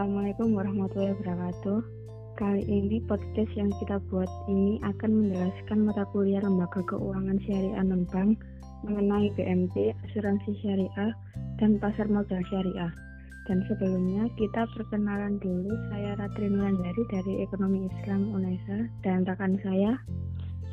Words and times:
Assalamualaikum 0.00 0.56
warahmatullahi 0.56 1.12
wabarakatuh. 1.12 1.78
Kali 2.40 2.64
ini 2.64 3.04
podcast 3.04 3.52
yang 3.52 3.68
kita 3.84 4.00
buat 4.08 4.32
ini 4.48 4.80
akan 4.80 5.12
menjelaskan 5.12 5.84
mata 5.84 6.08
kuliah 6.08 6.40
lembaga 6.40 6.80
keuangan 6.88 7.36
syariah 7.44 7.84
non-bank 7.84 8.40
mengenai 8.80 9.28
BMT, 9.36 9.92
asuransi 10.08 10.56
syariah, 10.64 11.12
dan 11.60 11.76
pasar 11.76 12.08
modal 12.08 12.40
syariah. 12.48 12.88
Dan 13.44 13.60
sebelumnya 13.68 14.24
kita 14.40 14.64
perkenalan 14.72 15.36
dulu, 15.36 15.68
saya 15.92 16.16
Ratri 16.16 16.48
Nulandari 16.48 17.04
dari 17.12 17.44
Ekonomi 17.44 17.84
Islam 17.92 18.32
UNESA 18.32 18.88
dan 19.04 19.28
rekan 19.28 19.60
saya 19.60 20.00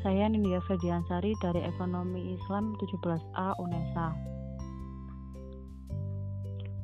saya 0.00 0.24
Nindya 0.24 0.64
Ferdiansari 0.64 1.36
dari 1.44 1.68
Ekonomi 1.68 2.32
Islam 2.32 2.80
17A 2.80 3.60
UNESA. 3.60 4.37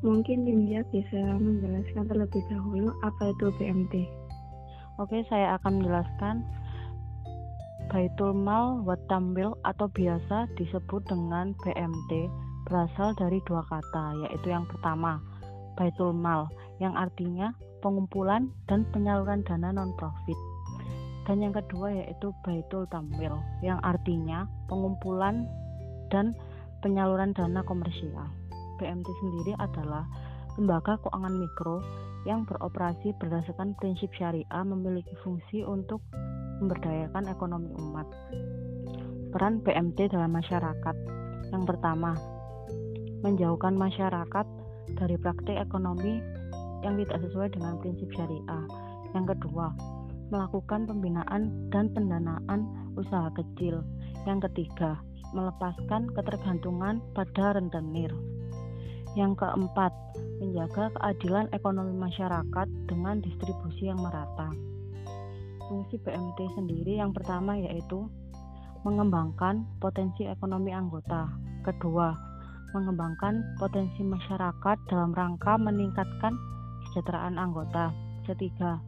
Mungkin 0.04 0.44
Nindya 0.44 0.84
bisa 0.92 1.16
menjelaskan 1.40 2.04
terlebih 2.04 2.44
dahulu 2.52 2.92
apa 3.00 3.32
itu 3.32 3.48
BMT. 3.56 4.04
Oke, 5.00 5.24
saya 5.32 5.56
akan 5.56 5.80
menjelaskan 5.80 6.44
Baitul 7.88 8.36
Mal 8.36 8.84
Watambil 8.84 9.56
atau 9.64 9.88
biasa 9.88 10.52
disebut 10.60 11.08
dengan 11.08 11.56
BMT 11.64 12.28
berasal 12.68 13.16
dari 13.16 13.40
dua 13.48 13.64
kata, 13.64 14.28
yaitu 14.28 14.52
yang 14.52 14.68
pertama 14.68 15.24
Baitul 15.72 16.12
Mal 16.12 16.52
yang 16.84 16.92
artinya 17.00 17.56
pengumpulan 17.80 18.52
dan 18.68 18.84
penyaluran 18.92 19.40
dana 19.48 19.72
non-profit. 19.72 20.36
Dan 21.24 21.40
yang 21.40 21.56
kedua 21.56 22.04
yaitu 22.04 22.28
Baitul 22.44 22.84
Tamwil 22.92 23.40
yang 23.64 23.80
artinya 23.80 24.44
pengumpulan 24.68 25.48
dan 26.12 26.36
penyaluran 26.84 27.32
dana 27.32 27.64
komersial. 27.64 28.43
BMT 28.80 29.08
sendiri 29.22 29.52
adalah 29.58 30.04
lembaga 30.58 30.98
keuangan 31.02 31.34
mikro 31.34 31.82
yang 32.24 32.46
beroperasi 32.48 33.12
berdasarkan 33.20 33.76
prinsip 33.78 34.08
syariah 34.16 34.64
memiliki 34.64 35.12
fungsi 35.20 35.66
untuk 35.66 36.00
memberdayakan 36.62 37.28
ekonomi 37.28 37.70
umat. 37.76 38.06
Peran 39.34 39.60
BMT 39.66 40.14
dalam 40.14 40.30
masyarakat 40.32 40.96
yang 41.54 41.64
pertama, 41.70 42.18
menjauhkan 43.22 43.78
masyarakat 43.78 44.46
dari 44.98 45.16
praktik 45.16 45.54
ekonomi 45.54 46.18
yang 46.82 46.98
tidak 46.98 47.18
sesuai 47.24 47.48
dengan 47.54 47.78
prinsip 47.78 48.10
syariah. 48.10 48.64
Yang 49.14 49.38
kedua, 49.38 49.70
melakukan 50.34 50.90
pembinaan 50.90 51.70
dan 51.70 51.94
pendanaan 51.94 52.90
usaha 52.98 53.30
kecil. 53.38 53.86
Yang 54.26 54.50
ketiga, 54.50 54.98
melepaskan 55.30 56.10
ketergantungan 56.10 56.98
pada 57.14 57.54
rentenir. 57.54 58.10
Yang 59.14 59.46
keempat, 59.46 59.94
menjaga 60.42 60.90
keadilan 60.98 61.46
ekonomi 61.54 61.94
masyarakat 61.94 62.66
dengan 62.90 63.22
distribusi 63.22 63.86
yang 63.86 64.02
merata. 64.02 64.50
Fungsi 65.70 66.02
BMT 66.02 66.50
sendiri 66.58 66.98
yang 66.98 67.14
pertama 67.14 67.54
yaitu 67.54 68.10
mengembangkan 68.82 69.64
potensi 69.78 70.26
ekonomi 70.26 70.74
anggota. 70.74 71.30
Kedua, 71.62 72.10
mengembangkan 72.74 73.54
potensi 73.56 74.02
masyarakat 74.02 74.76
dalam 74.90 75.14
rangka 75.14 75.56
meningkatkan 75.62 76.34
kesejahteraan 76.84 77.38
anggota. 77.38 77.94
Ketiga, 78.26 78.82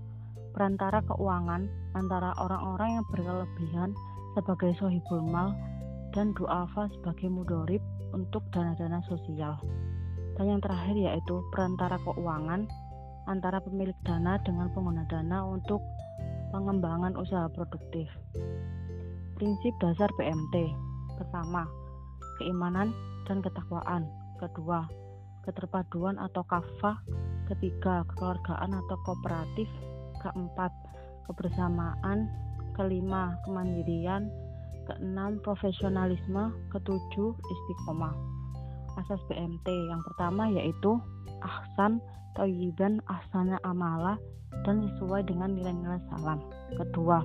perantara 0.52 1.06
keuangan 1.06 1.70
antara 1.94 2.34
orang-orang 2.42 3.00
yang 3.00 3.06
berkelebihan 3.14 3.90
sebagai 4.34 4.74
sohibul 4.76 5.22
mal 5.22 5.54
dan 6.12 6.34
duafa 6.34 6.90
sebagai 6.98 7.30
mudorib 7.30 7.80
untuk 8.10 8.44
dana-dana 8.52 9.00
sosial. 9.08 9.56
Dan 10.36 10.52
yang 10.52 10.60
terakhir 10.60 10.96
yaitu 10.96 11.40
perantara 11.48 11.96
keuangan 12.04 12.68
antara 13.26 13.58
pemilik 13.58 13.96
dana 14.04 14.38
dengan 14.44 14.70
pengguna 14.70 15.08
dana 15.08 15.42
untuk 15.48 15.82
pengembangan 16.54 17.16
usaha 17.18 17.48
produktif. 17.50 18.06
Prinsip 19.36 19.72
dasar 19.80 20.08
BMT 20.16 20.72
pertama, 21.16 21.64
keimanan 22.40 22.92
dan 23.24 23.40
ketakwaan. 23.40 24.06
Kedua, 24.36 24.84
keterpaduan 25.48 26.20
atau 26.20 26.44
kafah. 26.44 27.00
Ketiga, 27.48 28.04
kekeluargaan 28.12 28.76
atau 28.76 28.96
kooperatif. 29.08 29.68
Keempat, 30.20 30.72
kebersamaan. 31.24 32.28
Kelima, 32.76 33.40
kemandirian. 33.48 34.28
Keenam, 34.84 35.40
profesionalisme. 35.40 36.52
Ketujuh, 36.68 37.32
istiqomah 37.32 38.35
asas 39.00 39.20
BMT. 39.28 39.66
Yang 39.68 40.02
pertama 40.12 40.48
yaitu 40.52 41.00
ahsan, 41.44 42.00
toyiban, 42.36 43.00
ahsana 43.08 43.60
amala 43.64 44.20
dan 44.64 44.84
sesuai 44.84 45.28
dengan 45.28 45.52
nilai-nilai 45.56 46.00
salam. 46.12 46.40
Kedua, 46.74 47.20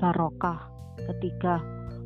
barokah. 0.00 0.70
Ketiga, 0.94 1.60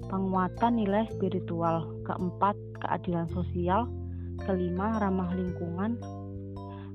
penguatan 0.08 0.80
nilai 0.80 1.06
spiritual. 1.12 1.86
Keempat, 2.08 2.56
keadilan 2.82 3.28
sosial. 3.30 3.86
Kelima, 4.42 4.98
ramah 4.98 5.30
lingkungan. 5.34 5.98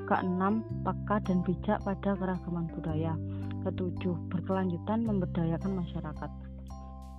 Keenam, 0.03 0.68
peka 0.84 1.24
dan 1.24 1.40
bijak 1.47 1.80
pada 1.88 2.12
keragaman 2.18 2.68
budaya. 2.75 3.16
Ketujuh, 3.64 4.20
berkelanjutan 4.28 5.08
memberdayakan 5.08 5.80
masyarakat. 5.80 6.31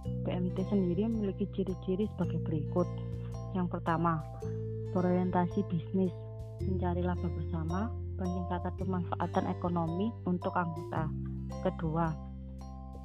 BMT 0.05 0.69
sendiri 0.69 1.09
memiliki 1.09 1.49
ciri-ciri 1.57 2.05
sebagai 2.13 2.45
berikut. 2.45 2.85
Yang 3.57 3.73
pertama, 3.73 4.21
berorientasi 4.95 5.67
bisnis, 5.67 6.15
mencari 6.63 7.03
laba 7.03 7.27
bersama, 7.27 7.91
peningkatan 8.15 8.73
pemanfaatan 8.79 9.45
ekonomi 9.51 10.15
untuk 10.23 10.55
anggota. 10.55 11.11
Kedua, 11.67 12.15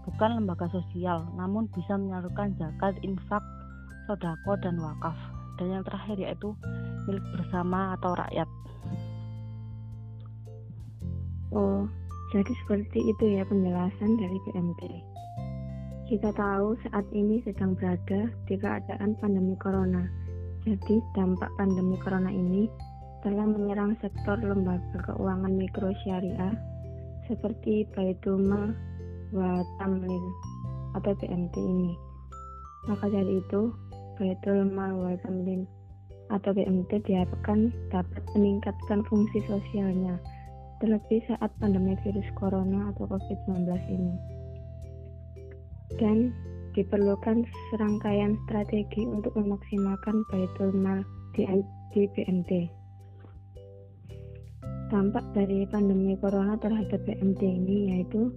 bukan 0.06 0.30
lembaga 0.38 0.70
sosial, 0.70 1.26
namun 1.34 1.66
bisa 1.74 1.98
menyalurkan 1.98 2.54
zakat, 2.62 2.94
infak, 3.02 3.42
sodako, 4.06 4.54
dan 4.62 4.78
wakaf. 4.78 5.18
Dan 5.58 5.76
yang 5.76 5.84
terakhir 5.84 6.16
yaitu 6.22 6.54
milik 7.10 7.26
bersama 7.36 7.98
atau 8.00 8.16
rakyat. 8.16 8.48
Oh, 11.50 11.90
jadi 12.30 12.54
seperti 12.64 13.10
itu 13.10 13.24
ya 13.34 13.44
penjelasan 13.50 14.16
dari 14.22 14.38
BMT. 14.46 14.82
Kita 16.10 16.30
tahu 16.34 16.78
saat 16.86 17.06
ini 17.14 17.42
sedang 17.42 17.74
berada 17.74 18.30
di 18.46 18.56
keadaan 18.58 19.18
pandemi 19.18 19.58
corona 19.58 20.19
jadi, 20.68 20.96
dampak 21.16 21.48
pandemi 21.56 21.96
corona 22.04 22.28
ini 22.28 22.68
telah 23.24 23.48
menyerang 23.48 23.96
sektor 24.00 24.40
lembaga 24.40 25.00
keuangan 25.08 25.52
mikro 25.56 25.92
syariah 26.04 26.56
seperti 27.28 27.88
Baitul 27.96 28.40
Mal 28.44 28.76
wa 29.32 29.64
Tamlin 29.80 30.26
atau 30.98 31.16
BMT 31.16 31.56
ini. 31.56 31.94
Maka 32.92 33.08
dari 33.08 33.40
itu, 33.40 33.72
Baitul 34.20 34.68
Mal 34.68 34.96
wa 35.00 35.16
Tamlin 35.24 35.64
atau 36.30 36.52
BMT 36.54 37.08
diharapkan 37.08 37.72
dapat 37.90 38.24
meningkatkan 38.36 39.02
fungsi 39.08 39.40
sosialnya, 39.48 40.20
terlebih 40.84 41.24
saat 41.26 41.50
pandemi 41.58 41.98
virus 42.04 42.28
corona 42.38 42.94
atau 42.94 43.08
COVID-19 43.10 43.68
ini. 43.90 44.16
Dan 45.98 46.32
diperlukan 46.74 47.46
serangkaian 47.72 48.38
strategi 48.46 49.06
untuk 49.06 49.34
memaksimalkan 49.38 50.26
baitul 50.30 50.70
mal 50.76 51.02
di, 51.34 51.46
di 51.94 52.06
BMT. 52.14 52.52
Dampak 54.90 55.22
dari 55.38 55.70
pandemi 55.70 56.18
corona 56.18 56.58
terhadap 56.58 56.98
BMT 57.06 57.42
ini 57.46 57.78
yaitu 57.94 58.34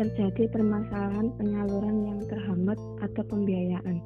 terjadi 0.00 0.48
permasalahan 0.48 1.28
penyaluran 1.36 1.96
yang 2.08 2.20
terhambat 2.24 2.80
atau 3.04 3.22
pembiayaan, 3.28 4.00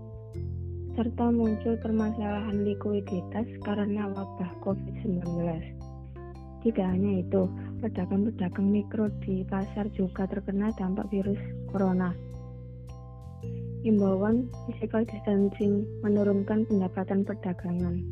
serta 0.99 1.31
muncul 1.31 1.79
permasalahan 1.79 2.67
likuiditas 2.67 3.47
karena 3.63 4.11
wabah 4.11 4.51
COVID-19. 4.67 5.23
Tidak 6.67 6.83
hanya 6.83 7.23
itu, 7.23 7.47
pedagang-pedagang 7.79 8.67
mikro 8.67 9.07
di 9.23 9.47
pasar 9.47 9.87
juga 9.95 10.27
terkena 10.27 10.75
dampak 10.75 11.07
virus 11.15 11.39
corona 11.71 12.11
Himbauan 13.87 14.51
physical 14.67 15.07
distancing 15.07 15.87
menurunkan 16.03 16.67
pendapatan 16.67 17.23
perdagangan 17.23 18.03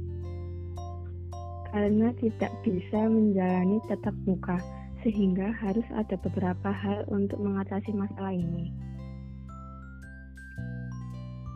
karena 1.75 2.15
tidak 2.23 2.55
bisa 2.63 3.11
menjalani 3.11 3.83
tetap 3.91 4.15
muka 4.23 4.63
sehingga 5.03 5.51
harus 5.59 5.83
ada 5.99 6.15
beberapa 6.23 6.71
hal 6.71 7.03
untuk 7.11 7.43
mengatasi 7.43 7.91
masalah 7.91 8.31
ini. 8.31 8.71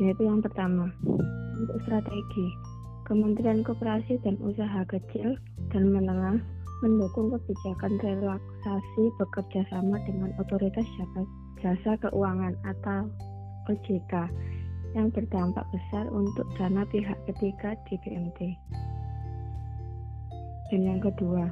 Yaitu 0.02 0.26
yang 0.26 0.42
pertama, 0.42 0.90
untuk 1.54 1.78
strategi, 1.86 2.46
Kementerian 3.06 3.62
Koperasi 3.62 4.18
dan 4.26 4.34
Usaha 4.42 4.82
Kecil 4.90 5.38
dan 5.70 5.94
Menengah 5.94 6.42
mendukung 6.82 7.30
kebijakan 7.30 8.02
relaksasi 8.02 9.02
bekerja 9.14 9.62
sama 9.70 10.02
dengan 10.02 10.34
otoritas 10.42 10.86
jasa 11.62 11.94
keuangan 12.02 12.58
atau 12.66 13.06
OJK 13.68 14.12
yang 14.96 15.12
berdampak 15.12 15.64
besar 15.70 16.08
untuk 16.08 16.48
dana 16.56 16.82
pihak 16.88 17.16
ketiga 17.28 17.76
di 17.86 17.94
BMT. 18.00 18.40
Dan 20.72 20.80
yang 20.84 21.00
kedua, 21.00 21.48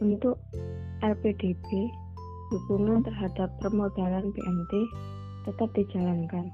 untuk 0.00 0.40
LPDB, 1.04 1.68
dukungan 2.50 3.04
terhadap 3.04 3.48
permodalan 3.60 4.32
BMT 4.32 4.72
tetap 5.48 5.68
dijalankan. 5.76 6.52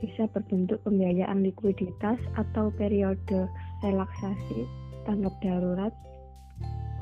Bisa 0.00 0.26
berbentuk 0.32 0.82
pembiayaan 0.82 1.46
likuiditas 1.46 2.18
atau 2.34 2.72
periode 2.74 3.48
relaksasi 3.84 4.66
tanggap 5.06 5.34
darurat 5.44 5.94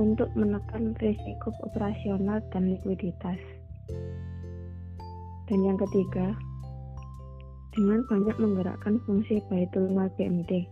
untuk 0.01 0.29
menekan 0.37 0.97
risiko 1.01 1.53
operasional 1.65 2.41
dan 2.53 2.73
likuiditas. 2.73 3.41
Dan 5.51 5.67
yang 5.67 5.79
ketiga, 5.81 6.33
dengan 7.81 8.05
banyak 8.13 8.37
menggerakkan 8.37 9.01
fungsi 9.09 9.41
Baitul 9.49 9.89
Mal 9.97 10.13
BMT 10.21 10.69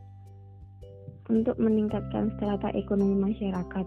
untuk 1.33 1.57
meningkatkan 1.57 2.29
strata 2.37 2.69
ekonomi 2.77 3.33
masyarakat. 3.33 3.87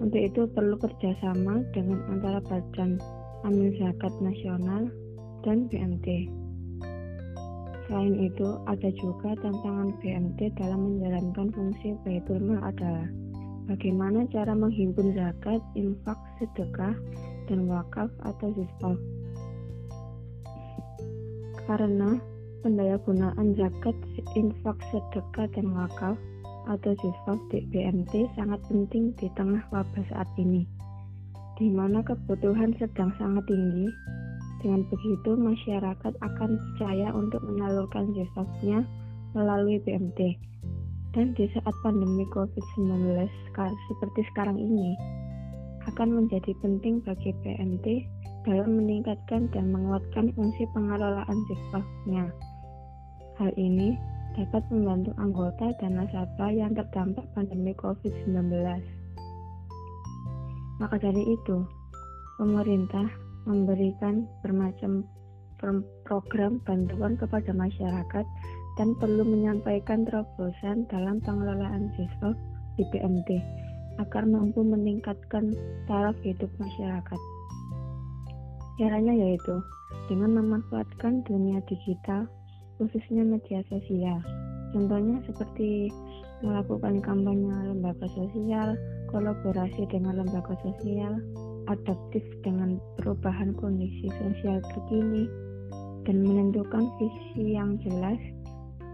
Untuk 0.00 0.20
itu 0.20 0.48
perlu 0.48 0.80
kerjasama 0.80 1.60
dengan 1.76 2.00
antara 2.08 2.40
Badan 2.40 2.96
Amil 3.44 3.68
Zakat 3.76 4.16
Nasional 4.24 4.88
dan 5.44 5.68
BMT. 5.68 6.32
Selain 7.84 8.16
itu, 8.16 8.48
ada 8.64 8.88
juga 8.96 9.36
tantangan 9.44 9.92
BMT 10.00 10.56
dalam 10.56 10.96
menjalankan 10.96 11.52
fungsi 11.52 12.00
Baitul 12.00 12.40
Mal 12.40 12.64
adalah 12.64 13.12
bagaimana 13.68 14.24
cara 14.32 14.56
menghimpun 14.56 15.12
zakat, 15.12 15.60
infak, 15.76 16.16
sedekah, 16.40 16.96
dan 17.44 17.68
wakaf 17.68 18.08
atau 18.24 18.56
zisfaf. 18.56 18.96
Karena 21.66 22.14
pendaya 22.62 22.98
gunaan 23.02 23.58
zakat, 23.58 23.94
infak, 24.38 24.78
sedekah, 24.90 25.46
dan 25.54 25.74
wakaf 25.74 26.16
atau 26.66 26.92
zisfaf 26.98 27.38
di 27.50 27.62
BMT 27.70 28.26
sangat 28.34 28.58
penting 28.66 29.14
di 29.18 29.30
tengah 29.38 29.62
wabah 29.70 30.04
saat 30.10 30.26
ini, 30.38 30.66
di 31.58 31.70
mana 31.70 32.02
kebutuhan 32.02 32.74
sedang 32.78 33.14
sangat 33.18 33.46
tinggi. 33.46 33.86
Dengan 34.62 34.82
begitu, 34.90 35.38
masyarakat 35.38 36.14
akan 36.22 36.50
percaya 36.58 37.14
untuk 37.14 37.38
menyalurkan 37.46 38.10
zisfafnya 38.18 38.82
melalui 39.36 39.78
BMT. 39.82 40.38
Dan 41.14 41.32
di 41.38 41.46
saat 41.54 41.74
pandemi 41.86 42.26
COVID-19 42.34 43.30
seperti 43.88 44.20
sekarang 44.34 44.58
ini, 44.58 44.92
akan 45.86 46.18
menjadi 46.18 46.50
penting 46.60 46.98
bagi 47.06 47.30
BMT 47.46 47.86
dalam 48.46 48.78
meningkatkan 48.78 49.50
dan 49.50 49.74
menguatkan 49.74 50.30
fungsi 50.38 50.64
pengelolaan 50.70 51.38
zifafnya. 51.50 52.30
Hal 53.42 53.50
ini 53.58 53.98
dapat 54.38 54.62
membantu 54.70 55.10
anggota 55.18 55.74
dan 55.82 55.98
nasabah 55.98 56.50
yang 56.54 56.72
terdampak 56.72 57.26
pandemi 57.34 57.74
COVID-19. 57.74 58.54
Maka 60.78 60.96
dari 61.02 61.24
itu, 61.34 61.66
pemerintah 62.38 63.10
memberikan 63.44 64.30
bermacam 64.46 65.02
program 66.06 66.60
bantuan 66.68 67.16
kepada 67.16 67.50
masyarakat 67.50 68.26
dan 68.76 68.88
perlu 69.00 69.24
menyampaikan 69.24 70.04
terobosan 70.04 70.84
dalam 70.92 71.18
pengelolaan 71.24 71.88
siswa 71.96 72.36
di 72.76 72.84
BMT 72.92 73.40
agar 73.96 74.28
mampu 74.28 74.60
meningkatkan 74.60 75.56
taraf 75.88 76.14
hidup 76.20 76.52
masyarakat. 76.60 77.20
Caranya 78.76 79.16
yaitu 79.16 79.56
dengan 80.12 80.36
memanfaatkan 80.36 81.24
dunia 81.24 81.64
digital, 81.64 82.28
khususnya 82.76 83.24
media 83.24 83.64
sosial. 83.72 84.20
Contohnya 84.76 85.24
seperti 85.24 85.88
melakukan 86.44 87.00
kampanye 87.00 87.72
lembaga 87.72 88.04
sosial, 88.12 88.76
kolaborasi 89.08 89.88
dengan 89.88 90.20
lembaga 90.20 90.52
sosial, 90.60 91.16
adaptif 91.72 92.20
dengan 92.44 92.76
perubahan 93.00 93.56
kondisi 93.56 94.12
sosial 94.20 94.60
terkini, 94.68 95.24
dan 96.04 96.22
menentukan 96.22 96.84
visi 97.00 97.56
yang 97.56 97.80
jelas 97.80 98.20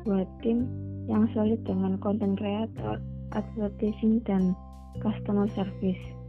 buat 0.07 0.31
tim 0.47 0.71
yang 1.11 1.27
solid 1.35 1.59
dengan 1.67 1.99
konten 1.99 2.39
kreator, 2.39 3.03
advertising, 3.35 4.23
dan 4.23 4.55
customer 5.03 5.51
service. 5.59 6.22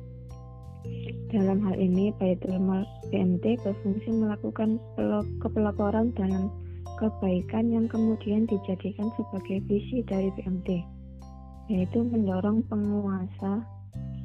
Dalam 1.33 1.65
hal 1.65 1.81
ini, 1.81 2.13
Baitul 2.21 2.61
Mal 2.61 2.85
BMT 3.09 3.57
berfungsi 3.65 4.09
melakukan 4.13 4.77
kepelaporan 5.41 6.13
dan 6.13 6.53
kebaikan 7.01 7.73
yang 7.73 7.85
kemudian 7.89 8.45
dijadikan 8.45 9.09
sebagai 9.17 9.65
visi 9.65 10.05
dari 10.05 10.29
BMT, 10.37 10.69
yaitu 11.73 12.05
mendorong 12.05 12.61
penguasa, 12.69 13.65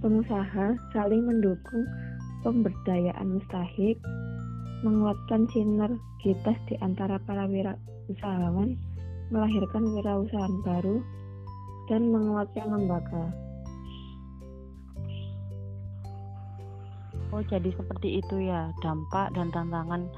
pengusaha 0.05 0.77
saling 0.93 1.25
mendukung 1.25 1.85
pemberdayaan 2.47 3.41
mustahik, 3.41 3.97
menguatkan 4.87 5.49
sinergitas 5.51 6.59
di 6.71 6.77
antara 6.85 7.19
para 7.25 7.49
wirausahawan, 7.51 8.79
melahirkan 9.33 9.85
wirausahaan 9.97 10.57
baru, 10.63 11.03
dan 11.89 12.13
menguatkan 12.13 12.69
lembaga. 12.69 13.48
Oh, 17.29 17.45
jadi 17.45 17.69
seperti 17.77 18.25
itu 18.25 18.49
ya 18.49 18.73
dampak 18.81 19.37
dan 19.37 19.53
tantangan 19.53 20.09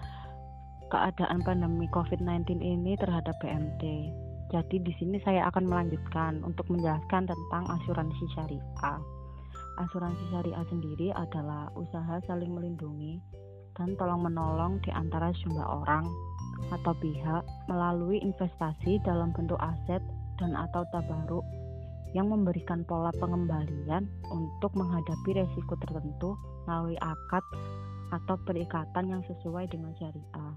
keadaan 0.90 1.42
pandemi 1.42 1.90
COVID-19 1.90 2.62
ini 2.62 2.94
terhadap 2.98 3.34
BMT. 3.42 3.82
Jadi 4.50 4.82
di 4.82 4.92
sini 4.98 5.18
saya 5.22 5.46
akan 5.50 5.66
melanjutkan 5.66 6.42
untuk 6.42 6.66
menjelaskan 6.70 7.26
tentang 7.26 7.64
asuransi 7.66 8.24
syariah. 8.34 8.98
Asuransi 9.78 10.24
syariah 10.34 10.66
sendiri 10.66 11.08
adalah 11.14 11.70
usaha 11.78 12.18
saling 12.26 12.50
melindungi 12.50 13.22
dan 13.78 13.94
tolong 13.98 14.26
menolong 14.26 14.82
di 14.82 14.90
antara 14.90 15.30
sejumlah 15.34 15.66
orang 15.86 16.06
atau 16.74 16.92
pihak 16.98 17.42
melalui 17.70 18.18
investasi 18.22 18.98
dalam 19.06 19.30
bentuk 19.34 19.58
aset 19.62 20.02
dan 20.42 20.52
atau 20.58 20.82
tabaruk 20.90 21.46
yang 22.12 22.30
memberikan 22.30 22.82
pola 22.86 23.14
pengembalian 23.18 24.10
untuk 24.30 24.74
menghadapi 24.74 25.30
resiko 25.38 25.78
tertentu 25.78 26.34
melalui 26.66 26.98
akad 26.98 27.44
atau 28.10 28.34
perikatan 28.42 29.06
yang 29.06 29.22
sesuai 29.26 29.70
dengan 29.70 29.94
syariah. 29.98 30.54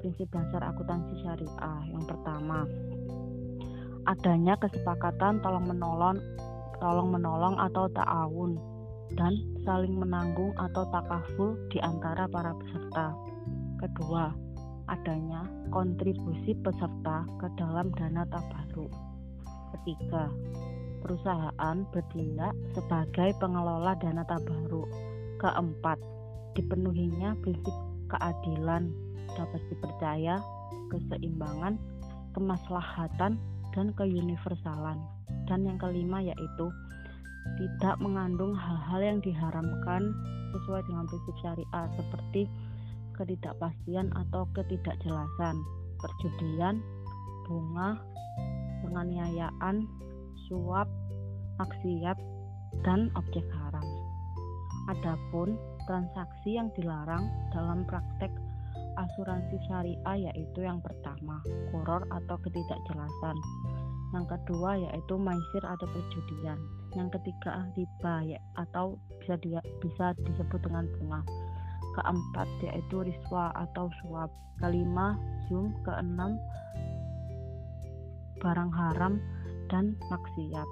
Prinsip 0.00 0.28
dasar 0.32 0.60
akuntansi 0.64 1.24
syariah 1.24 1.80
yang 1.88 2.04
pertama, 2.04 2.68
adanya 4.04 4.56
kesepakatan 4.60 5.40
tolong 5.40 5.64
menolong, 5.64 6.20
tolong 6.80 7.08
menolong 7.12 7.56
atau 7.56 7.88
ta'awun 7.92 8.56
dan 9.18 9.34
saling 9.66 9.96
menanggung 9.96 10.54
atau 10.60 10.86
takaful 10.92 11.56
di 11.72 11.80
antara 11.82 12.28
para 12.28 12.54
peserta. 12.54 13.16
Kedua, 13.80 14.30
adanya 14.92 15.48
kontribusi 15.72 16.52
peserta 16.60 17.24
ke 17.40 17.48
dalam 17.56 17.88
dana 17.96 18.28
tabaruk. 18.28 19.09
Ketiga, 19.76 20.28
perusahaan 21.00 21.76
bertindak 21.90 22.54
sebagai 22.76 23.34
pengelola 23.40 23.96
dana 23.98 24.22
tabaruk. 24.26 24.88
Keempat, 25.40 25.96
dipenuhinya 26.58 27.32
prinsip 27.40 27.72
keadilan, 28.12 28.92
dapat 29.38 29.62
dipercaya, 29.72 30.42
keseimbangan, 30.92 31.80
kemaslahatan, 32.36 33.40
dan 33.72 33.86
keuniversalan. 33.94 34.98
Dan 35.46 35.66
yang 35.66 35.78
kelima 35.78 36.22
yaitu 36.22 36.66
tidak 37.56 37.96
mengandung 37.98 38.52
hal-hal 38.54 39.00
yang 39.00 39.18
diharamkan 39.24 40.12
sesuai 40.52 40.82
dengan 40.86 41.06
prinsip 41.06 41.34
syariah 41.40 41.86
seperti 41.96 42.42
ketidakpastian 43.14 44.10
atau 44.16 44.48
ketidakjelasan, 44.56 45.56
perjudian, 46.00 46.80
bunga, 47.46 48.00
penganiayaan, 48.90 49.86
suap, 50.50 50.90
maksiat, 51.62 52.18
dan 52.82 53.06
objek 53.14 53.46
haram. 53.54 53.86
Adapun 54.90 55.54
transaksi 55.86 56.58
yang 56.58 56.74
dilarang 56.74 57.30
dalam 57.54 57.86
praktek 57.86 58.34
asuransi 58.98 59.56
syariah 59.70 60.30
yaitu 60.30 60.66
yang 60.66 60.82
pertama, 60.82 61.38
koror 61.70 62.02
atau 62.10 62.36
ketidakjelasan. 62.42 63.36
Yang 64.10 64.26
kedua 64.34 64.74
yaitu 64.74 65.14
maisir 65.14 65.62
atau 65.62 65.86
perjudian. 65.86 66.58
Yang 66.98 67.08
ketiga 67.18 67.70
riba 67.78 68.14
ya, 68.26 68.40
atau 68.58 68.98
bisa 69.22 69.38
dia, 69.38 69.62
bisa 69.78 70.10
disebut 70.26 70.58
dengan 70.66 70.90
bunga. 70.98 71.22
Keempat 71.94 72.48
yaitu 72.66 73.06
riswa 73.06 73.54
atau 73.54 73.86
suap. 74.02 74.30
Kelima 74.58 75.14
zoom. 75.46 75.72
Keenam 75.86 76.36
barang 78.40 78.72
haram 78.72 79.20
dan 79.68 79.94
maksiat. 80.10 80.68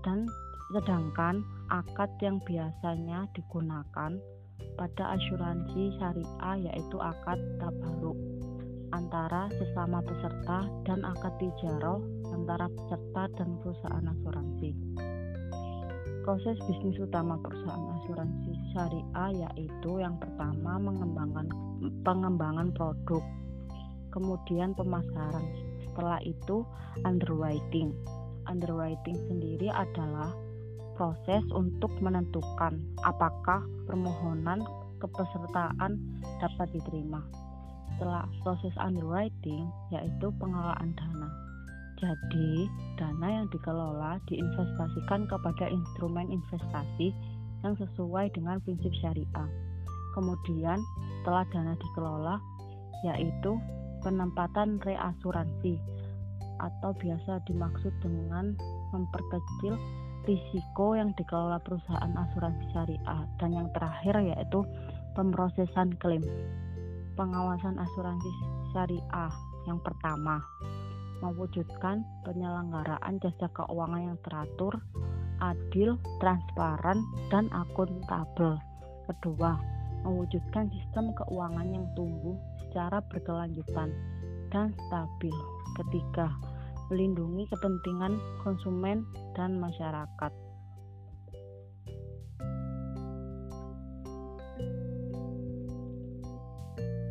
Dan 0.00 0.24
sedangkan 0.72 1.44
akad 1.68 2.08
yang 2.24 2.40
biasanya 2.46 3.28
digunakan 3.36 4.16
pada 4.78 5.04
asuransi 5.18 5.92
syariah 6.00 6.72
yaitu 6.72 6.96
akad 6.96 7.36
tabaruk 7.60 8.16
antara 8.90 9.46
sesama 9.54 10.02
peserta 10.02 10.66
dan 10.88 11.04
akad 11.06 11.34
tijaroh 11.38 12.02
antara 12.34 12.66
peserta 12.70 13.22
dan 13.38 13.58
perusahaan 13.62 14.06
asuransi. 14.08 14.70
Proses 16.20 16.56
bisnis 16.68 16.98
utama 17.00 17.38
perusahaan 17.40 17.96
asuransi 18.02 18.52
syariah 18.74 19.30
yaitu 19.46 19.98
yang 19.98 20.18
pertama 20.20 20.78
mengembangkan 20.78 21.48
pengembangan 22.04 22.70
produk, 22.76 23.22
kemudian 24.12 24.76
pemasaran. 24.76 25.69
Setelah 25.90 26.22
itu 26.22 26.62
underwriting. 27.02 27.90
Underwriting 28.46 29.18
sendiri 29.26 29.68
adalah 29.74 30.30
proses 30.94 31.42
untuk 31.50 31.90
menentukan 31.98 32.78
apakah 33.02 33.64
permohonan 33.88 34.62
kepesertaan 35.00 35.96
dapat 36.38 36.68
diterima. 36.76 37.24
Setelah 37.96 38.28
proses 38.44 38.72
underwriting 38.76 39.66
yaitu 39.92 40.28
pengelolaan 40.38 40.92
dana. 40.96 41.28
Jadi, 42.00 42.64
dana 42.96 43.28
yang 43.28 43.46
dikelola 43.52 44.16
diinvestasikan 44.24 45.28
kepada 45.28 45.68
instrumen 45.68 46.32
investasi 46.32 47.12
yang 47.60 47.76
sesuai 47.76 48.32
dengan 48.32 48.56
prinsip 48.64 48.88
syariah. 49.04 49.48
Kemudian, 50.16 50.80
setelah 51.20 51.44
dana 51.52 51.76
dikelola, 51.76 52.40
yaitu 53.04 53.60
penempatan 54.00 54.80
reasuransi 54.82 55.80
atau 56.60 56.92
biasa 56.92 57.40
dimaksud 57.48 57.92
dengan 58.04 58.52
memperkecil 58.92 59.80
risiko 60.28 60.92
yang 60.92 61.16
dikelola 61.16 61.56
perusahaan 61.64 62.12
asuransi 62.28 62.64
syariah 62.76 63.22
dan 63.40 63.50
yang 63.56 63.68
terakhir 63.72 64.20
yaitu 64.20 64.60
pemrosesan 65.16 65.96
klaim 65.96 66.20
pengawasan 67.16 67.80
asuransi 67.80 68.30
syariah 68.72 69.32
yang 69.64 69.80
pertama 69.80 70.44
mewujudkan 71.20 72.02
penyelenggaraan 72.24 73.20
jasa 73.20 73.52
keuangan 73.52 74.12
yang 74.12 74.18
teratur, 74.24 74.80
adil, 75.40 76.00
transparan, 76.18 77.04
dan 77.28 77.52
akuntabel. 77.52 78.56
Kedua, 79.04 79.60
mewujudkan 80.04 80.70
sistem 80.72 81.12
keuangan 81.16 81.68
yang 81.70 81.86
tumbuh 81.94 82.36
secara 82.66 83.02
berkelanjutan 83.10 83.90
dan 84.50 84.74
stabil. 84.88 85.34
Ketiga, 85.78 86.28
melindungi 86.90 87.46
kepentingan 87.48 88.18
konsumen 88.42 89.06
dan 89.38 89.56
masyarakat. 89.62 90.32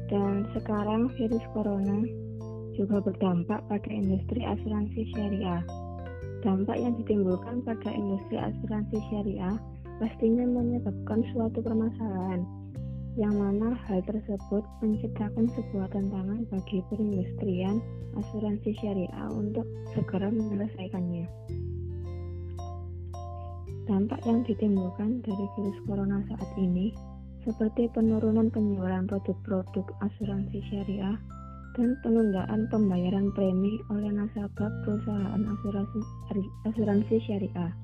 Dan 0.10 0.50
sekarang 0.58 1.14
virus 1.16 1.46
corona 1.54 2.02
juga 2.74 2.98
berdampak 2.98 3.62
pada 3.70 3.90
industri 3.94 4.42
asuransi 4.42 5.06
syariah. 5.14 5.62
Dampak 6.42 6.80
yang 6.80 6.96
ditimbulkan 6.98 7.62
pada 7.62 7.92
industri 7.94 8.40
asuransi 8.40 8.98
syariah 9.12 9.56
pastinya 10.00 10.48
menyebabkan 10.48 11.22
suatu 11.36 11.60
permasalahan, 11.62 12.42
yang 13.20 13.36
mana 13.36 13.76
hal 13.84 14.00
tersebut 14.08 14.64
menciptakan 14.80 15.52
sebuah 15.52 15.92
tantangan 15.92 16.48
bagi 16.48 16.80
perindustrian 16.88 17.84
asuransi 18.16 18.72
syariah 18.80 19.28
untuk 19.36 19.68
segera 19.92 20.32
menyelesaikannya. 20.32 21.28
Dampak 23.92 24.24
yang 24.24 24.48
ditimbulkan 24.48 25.20
dari 25.20 25.46
virus 25.60 25.76
corona 25.84 26.24
saat 26.32 26.48
ini 26.56 26.96
seperti 27.44 27.92
penurunan 27.92 28.48
penjualan 28.48 29.04
produk-produk 29.04 29.84
asuransi 30.00 30.64
syariah 30.72 31.20
dan 31.76 32.00
penundaan 32.00 32.72
pembayaran 32.72 33.36
premi 33.36 33.84
oleh 33.92 34.16
nasabah 34.16 34.72
perusahaan 34.88 35.44
asuransi, 35.44 36.00
asuransi 36.72 37.16
syariah. 37.28 37.76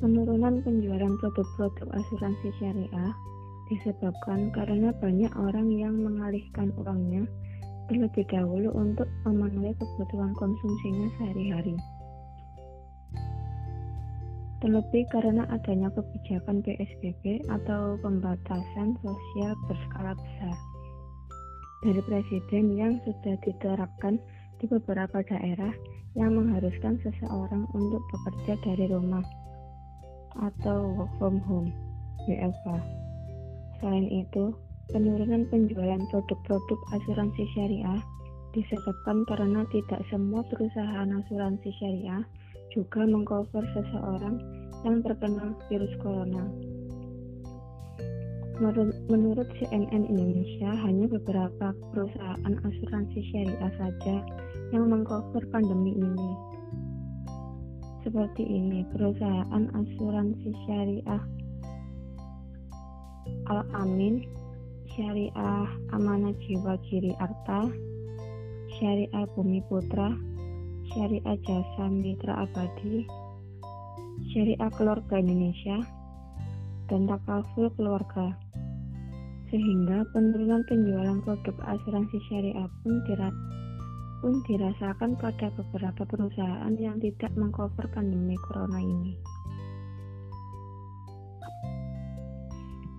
Penurunan 0.00 0.64
penjualan 0.64 1.12
produk-produk 1.20 1.92
asuransi 1.92 2.48
syariah 2.56 3.12
disebabkan 3.72 4.52
karena 4.52 4.92
banyak 5.00 5.32
orang 5.36 5.68
yang 5.72 5.96
mengalihkan 5.96 6.72
uangnya 6.76 7.24
terlebih 7.88 8.24
dahulu 8.32 8.72
untuk 8.72 9.08
memenuhi 9.28 9.76
kebutuhan 9.76 10.32
konsumsinya 10.36 11.08
sehari-hari. 11.20 11.76
Terlebih 14.64 15.04
karena 15.12 15.44
adanya 15.52 15.92
kebijakan 15.92 16.64
PSBB 16.64 17.44
atau 17.52 18.00
pembatasan 18.00 18.96
sosial 19.04 19.52
berskala 19.68 20.16
besar 20.16 20.56
dari 21.84 22.00
presiden 22.08 22.72
yang 22.72 22.96
sudah 23.04 23.36
diterapkan 23.44 24.16
di 24.56 24.64
beberapa 24.64 25.20
daerah 25.28 25.76
yang 26.16 26.32
mengharuskan 26.32 26.96
seseorang 27.04 27.68
untuk 27.76 28.00
bekerja 28.08 28.56
dari 28.64 28.88
rumah 28.88 29.24
atau 30.40 30.96
work 30.96 31.12
from 31.20 31.36
home 31.44 31.68
WFH. 32.24 33.03
Selain 33.80 34.06
itu, 34.10 34.54
penurunan 34.92 35.48
penjualan 35.48 36.02
produk-produk 36.12 36.78
asuransi 36.92 37.42
syariah 37.56 38.00
disebabkan 38.54 39.26
karena 39.26 39.66
tidak 39.74 40.00
semua 40.12 40.46
perusahaan 40.46 41.10
asuransi 41.10 41.70
syariah 41.80 42.22
juga 42.70 43.02
mengcover 43.06 43.66
seseorang 43.74 44.38
yang 44.86 45.02
terkena 45.02 45.54
virus 45.66 45.94
corona. 45.98 46.44
Menurut 49.10 49.50
CNN 49.58 50.06
Indonesia, 50.06 50.70
hanya 50.86 51.10
beberapa 51.10 51.74
perusahaan 51.90 52.54
asuransi 52.62 53.18
syariah 53.34 53.72
saja 53.74 54.16
yang 54.70 54.86
mengcover 54.86 55.42
pandemi 55.50 55.98
ini. 55.98 56.30
Seperti 58.06 58.46
ini, 58.46 58.86
perusahaan 58.94 59.64
asuransi 59.74 60.54
syariah 60.70 61.22
Al-Amin, 63.48 64.24
Syariah 64.94 65.68
Amanah 65.92 66.32
Jiwa 66.44 66.80
Giri 66.88 67.12
Arta, 67.20 67.68
Syariah 68.78 69.26
Bumi 69.36 69.60
Putra, 69.68 70.12
Syariah 70.92 71.36
Jasa 71.44 71.86
Mitra 71.90 72.46
Abadi, 72.48 73.04
Syariah 74.32 74.70
Keluarga 74.72 75.20
Indonesia, 75.20 75.82
dan 76.88 77.08
takaful 77.08 77.72
keluarga 77.76 78.36
sehingga 79.54 80.02
penurunan 80.10 80.66
penjualan 80.66 81.22
produk 81.22 81.54
asuransi 81.62 82.18
syariah 82.26 82.66
pun, 82.82 83.06
pun 84.18 84.34
dirasakan 84.50 85.14
pada 85.14 85.46
beberapa 85.54 86.02
perusahaan 86.02 86.74
yang 86.74 86.98
tidak 86.98 87.30
mengcover 87.38 87.86
pandemi 87.94 88.34
corona 88.50 88.82
ini. 88.82 89.14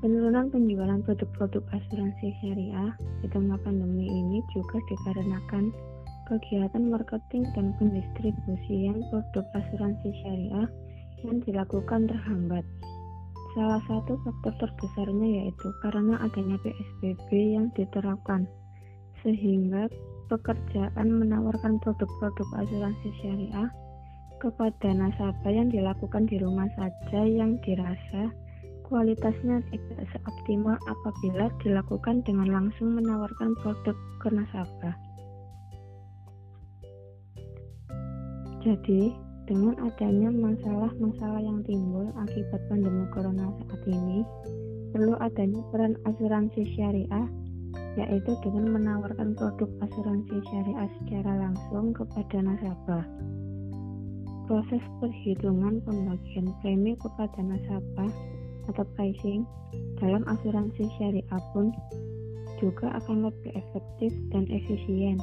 Penurunan 0.05 0.53
penjualan 0.53 1.01
produk-produk 1.01 1.65
asuransi 1.73 2.29
syariah 2.37 2.93
di 3.25 3.27
tengah 3.33 3.57
pandemi 3.65 4.05
ini 4.05 4.37
juga 4.53 4.77
dikarenakan 4.85 5.73
kegiatan 6.29 6.93
marketing 6.93 7.41
dan 7.57 7.73
pendistribusian 7.81 9.01
produk 9.09 9.41
asuransi 9.57 10.13
syariah 10.21 10.69
yang 11.25 11.41
dilakukan 11.41 12.05
terhambat. 12.05 12.61
Salah 13.57 13.81
satu 13.89 14.13
faktor 14.21 14.53
terbesarnya 14.61 15.41
yaitu 15.41 15.73
karena 15.81 16.21
adanya 16.21 16.61
PSBB 16.61 17.57
yang 17.57 17.73
diterapkan, 17.73 18.45
sehingga 19.25 19.89
pekerjaan 20.29 21.17
menawarkan 21.17 21.81
produk-produk 21.81 22.45
asuransi 22.61 23.09
syariah 23.25 23.73
kepada 24.37 24.85
nasabah 24.85 25.49
yang 25.49 25.73
dilakukan 25.73 26.29
di 26.29 26.37
rumah 26.37 26.69
saja 26.77 27.25
yang 27.25 27.57
dirasa 27.65 28.44
kualitasnya 28.85 29.65
tidak 29.73 30.05
seoptimal 30.13 30.77
apabila 30.85 31.49
dilakukan 31.65 32.21
dengan 32.21 32.53
langsung 32.53 32.93
menawarkan 32.93 33.57
produk 33.61 33.97
ke 34.21 34.27
nasabah. 34.29 34.95
Jadi, 38.65 39.13
dengan 39.45 39.77
adanya 39.77 40.33
masalah-masalah 40.33 41.37
yang 41.37 41.61
timbul 41.69 42.09
akibat 42.17 42.61
pandemi 42.65 43.05
corona 43.13 43.53
saat 43.61 43.81
ini, 43.85 44.25
perlu 44.89 45.13
adanya 45.21 45.61
peran 45.69 45.93
asuransi 46.09 46.65
syariah, 46.73 47.29
yaitu 47.93 48.33
dengan 48.41 48.73
menawarkan 48.73 49.37
produk 49.37 49.69
asuransi 49.85 50.41
syariah 50.49 50.89
secara 50.97 51.45
langsung 51.45 51.93
kepada 51.93 52.41
nasabah. 52.41 53.05
Proses 54.49 54.81
perhitungan 55.01 55.81
pembagian 55.85 56.53
premi 56.61 56.97
kepada 56.97 57.37
nasabah 57.41 58.09
atau 58.71 58.85
pricing 58.97 59.45
dalam 59.99 60.23
asuransi 60.27 60.89
syariah 60.97 61.41
pun 61.53 61.71
juga 62.59 62.95
akan 63.03 63.27
lebih 63.27 63.51
efektif 63.55 64.11
dan 64.31 64.47
efisien 64.47 65.19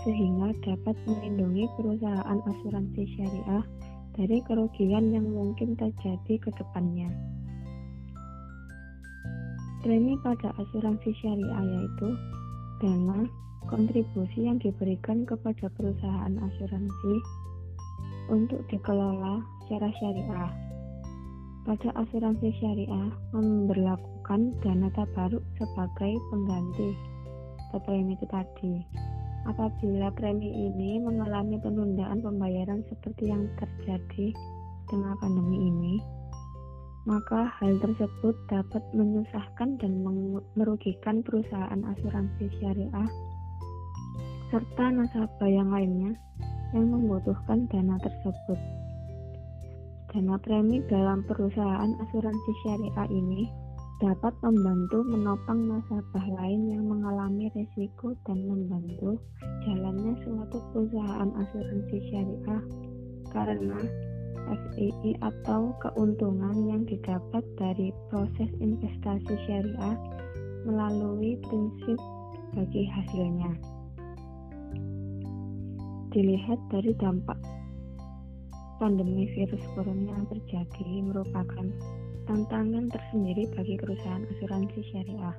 sehingga 0.00 0.56
dapat 0.64 0.96
melindungi 1.04 1.68
perusahaan 1.76 2.40
asuransi 2.40 3.02
syariah 3.16 3.64
dari 4.16 4.40
kerugian 4.48 5.12
yang 5.12 5.28
mungkin 5.28 5.76
terjadi 5.76 6.34
ke 6.40 6.50
depannya. 6.56 7.12
Premi 9.80 10.16
pada 10.20 10.52
asuransi 10.60 11.10
syariah 11.20 11.64
yaitu 11.64 12.08
dana 12.80 13.28
kontribusi 13.68 14.48
yang 14.48 14.56
diberikan 14.60 15.24
kepada 15.28 15.68
perusahaan 15.76 16.34
asuransi 16.36 17.14
untuk 18.32 18.60
dikelola 18.72 19.44
secara 19.64 19.88
syariah. 20.00 20.69
Pada 21.68 21.92
asuransi 22.00 22.48
syariah 22.56 23.10
memberlakukan 23.36 24.56
dana 24.64 24.88
tabaruk 24.96 25.44
sebagai 25.60 26.12
pengganti 26.32 26.90
atau 27.68 27.78
premi 27.84 28.16
itu 28.16 28.26
tadi. 28.26 28.74
Apabila 29.48 30.12
premi 30.12 30.52
ini 30.68 31.00
mengalami 31.00 31.56
penundaan 31.60 32.20
pembayaran 32.20 32.84
seperti 32.92 33.32
yang 33.32 33.48
terjadi 33.56 34.36
dengan 34.88 35.16
pandemi 35.16 35.70
ini, 35.70 35.94
maka 37.08 37.48
hal 37.56 37.80
tersebut 37.80 38.36
dapat 38.52 38.82
menyusahkan 38.92 39.80
dan 39.80 40.04
merugikan 40.52 41.24
perusahaan 41.24 41.80
asuransi 41.96 42.52
syariah 42.60 43.10
serta 44.52 44.84
nasabah 44.92 45.48
yang 45.48 45.70
lainnya 45.72 46.12
yang 46.74 46.90
membutuhkan 46.90 47.64
dana 47.70 47.96
tersebut. 48.02 48.79
Dana 50.10 50.34
premi 50.42 50.82
dalam 50.90 51.22
perusahaan 51.22 51.94
asuransi 52.02 52.52
syariah 52.66 53.08
ini 53.14 53.46
dapat 54.02 54.34
membantu 54.42 55.06
menopang 55.06 55.70
nasabah 55.70 56.26
lain 56.34 56.66
yang 56.66 56.82
mengalami 56.82 57.46
risiko 57.54 58.18
dan 58.26 58.42
membantu 58.42 59.22
jalannya 59.62 60.18
suatu 60.26 60.58
perusahaan 60.74 61.30
asuransi 61.30 61.96
syariah 62.10 62.62
karena 63.30 63.78
FII 64.74 65.14
atau 65.22 65.78
keuntungan 65.78 66.58
yang 66.66 66.82
didapat 66.90 67.46
dari 67.54 67.94
proses 68.10 68.50
investasi 68.58 69.34
syariah 69.46 69.94
melalui 70.66 71.38
prinsip 71.46 71.98
bagi 72.58 72.82
hasilnya. 72.90 73.54
Dilihat 76.10 76.58
dari 76.74 76.90
dampak 76.98 77.38
pandemi 78.80 79.28
virus 79.36 79.60
corona 79.76 80.08
yang 80.08 80.24
terjadi 80.32 81.04
merupakan 81.04 81.68
tantangan 82.24 82.88
tersendiri 82.88 83.44
bagi 83.52 83.76
perusahaan 83.76 84.24
asuransi 84.24 84.80
syariah. 84.88 85.36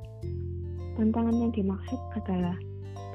Tantangan 0.94 1.34
yang 1.34 1.50
dimaksud 1.50 1.98
adalah 2.22 2.54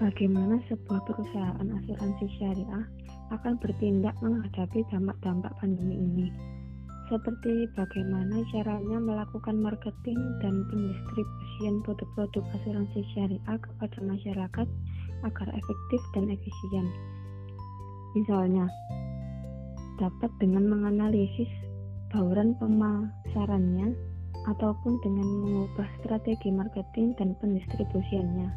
bagaimana 0.02 0.58
sebuah 0.66 0.98
perusahaan 1.06 1.62
asuransi 1.62 2.26
syariah 2.42 2.84
akan 3.30 3.54
bertindak 3.62 4.18
menghadapi 4.18 4.82
dampak-dampak 4.90 5.54
pandemi 5.62 5.94
ini. 5.94 6.28
Seperti 7.06 7.70
bagaimana 7.78 8.42
caranya 8.50 8.98
melakukan 8.98 9.62
marketing 9.62 10.18
dan 10.42 10.66
pendistribusian 10.66 11.86
produk-produk 11.86 12.42
asuransi 12.58 13.06
syariah 13.14 13.58
kepada 13.62 13.98
masyarakat 14.02 14.68
agar 15.22 15.48
efektif 15.54 16.00
dan 16.18 16.26
efisien. 16.34 16.86
Misalnya, 18.18 18.66
dapat 19.96 20.30
dengan 20.40 20.68
menganalisis 20.68 21.48
bauran 22.12 22.54
pemasarannya 22.56 23.92
ataupun 24.46 25.00
dengan 25.02 25.26
mengubah 25.26 25.88
strategi 26.00 26.54
marketing 26.54 27.16
dan 27.18 27.34
pendistribusiannya 27.42 28.48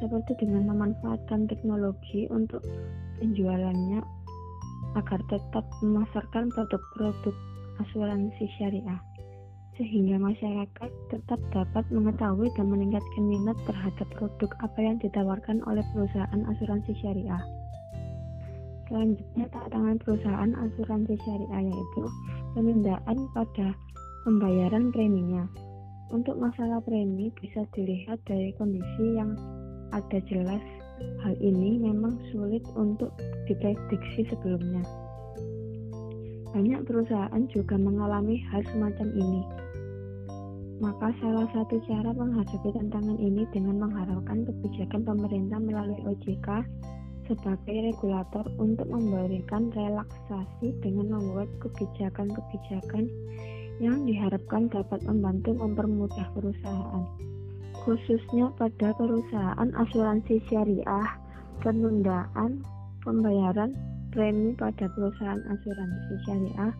seperti 0.00 0.34
dengan 0.42 0.72
memanfaatkan 0.72 1.46
teknologi 1.46 2.26
untuk 2.32 2.64
penjualannya 3.22 4.02
agar 4.98 5.20
tetap 5.30 5.64
memasarkan 5.84 6.50
produk-produk 6.50 7.36
asuransi 7.86 8.44
syariah 8.58 8.98
sehingga 9.80 10.20
masyarakat 10.20 10.90
tetap 11.08 11.40
dapat 11.54 11.84
mengetahui 11.88 12.52
dan 12.58 12.68
meningkatkan 12.68 13.24
minat 13.24 13.56
terhadap 13.64 14.08
produk 14.20 14.50
apa 14.60 14.78
yang 14.84 14.96
ditawarkan 15.00 15.64
oleh 15.64 15.80
perusahaan 15.96 16.42
asuransi 16.44 16.92
syariah. 17.00 17.40
Selanjutnya, 18.92 19.48
tantangan 19.48 19.96
perusahaan 20.04 20.52
asuransi 20.52 21.16
syariah 21.24 21.64
yaitu 21.64 22.04
penundaan 22.52 23.18
pada 23.32 23.72
pembayaran 24.28 24.92
preminya. 24.92 25.48
Untuk 26.12 26.36
masalah 26.36 26.76
premi 26.84 27.32
bisa 27.40 27.64
dilihat 27.72 28.20
dari 28.28 28.52
kondisi 28.60 29.16
yang 29.16 29.32
ada 29.96 30.20
jelas 30.28 30.60
hal 31.24 31.32
ini 31.40 31.80
memang 31.80 32.20
sulit 32.36 32.60
untuk 32.76 33.16
diprediksi 33.48 34.28
sebelumnya. 34.28 34.84
Banyak 36.52 36.84
perusahaan 36.84 37.42
juga 37.48 37.80
mengalami 37.80 38.44
hal 38.52 38.60
semacam 38.76 39.08
ini. 39.16 39.42
Maka 40.84 41.16
salah 41.16 41.48
satu 41.56 41.80
cara 41.88 42.12
menghadapi 42.12 42.76
tantangan 42.76 43.16
ini 43.16 43.48
dengan 43.56 43.88
mengharapkan 43.88 44.44
kebijakan 44.44 45.00
pemerintah 45.00 45.56
melalui 45.64 45.96
OJK 46.04 46.60
sebagai 47.32 47.88
regulator 47.88 48.44
untuk 48.60 48.84
memberikan 48.92 49.72
relaksasi 49.72 50.76
dengan 50.84 51.16
membuat 51.16 51.48
kebijakan-kebijakan 51.64 53.08
yang 53.80 54.04
diharapkan 54.04 54.68
dapat 54.68 55.00
membantu 55.08 55.56
mempermudah 55.56 56.28
perusahaan, 56.36 57.04
khususnya 57.88 58.52
pada 58.60 58.92
perusahaan 59.00 59.70
asuransi 59.80 60.44
syariah, 60.52 61.08
penundaan 61.64 62.60
pembayaran 63.00 63.72
premi 64.12 64.52
pada 64.60 64.92
perusahaan 64.92 65.40
asuransi 65.40 66.14
syariah 66.28 66.72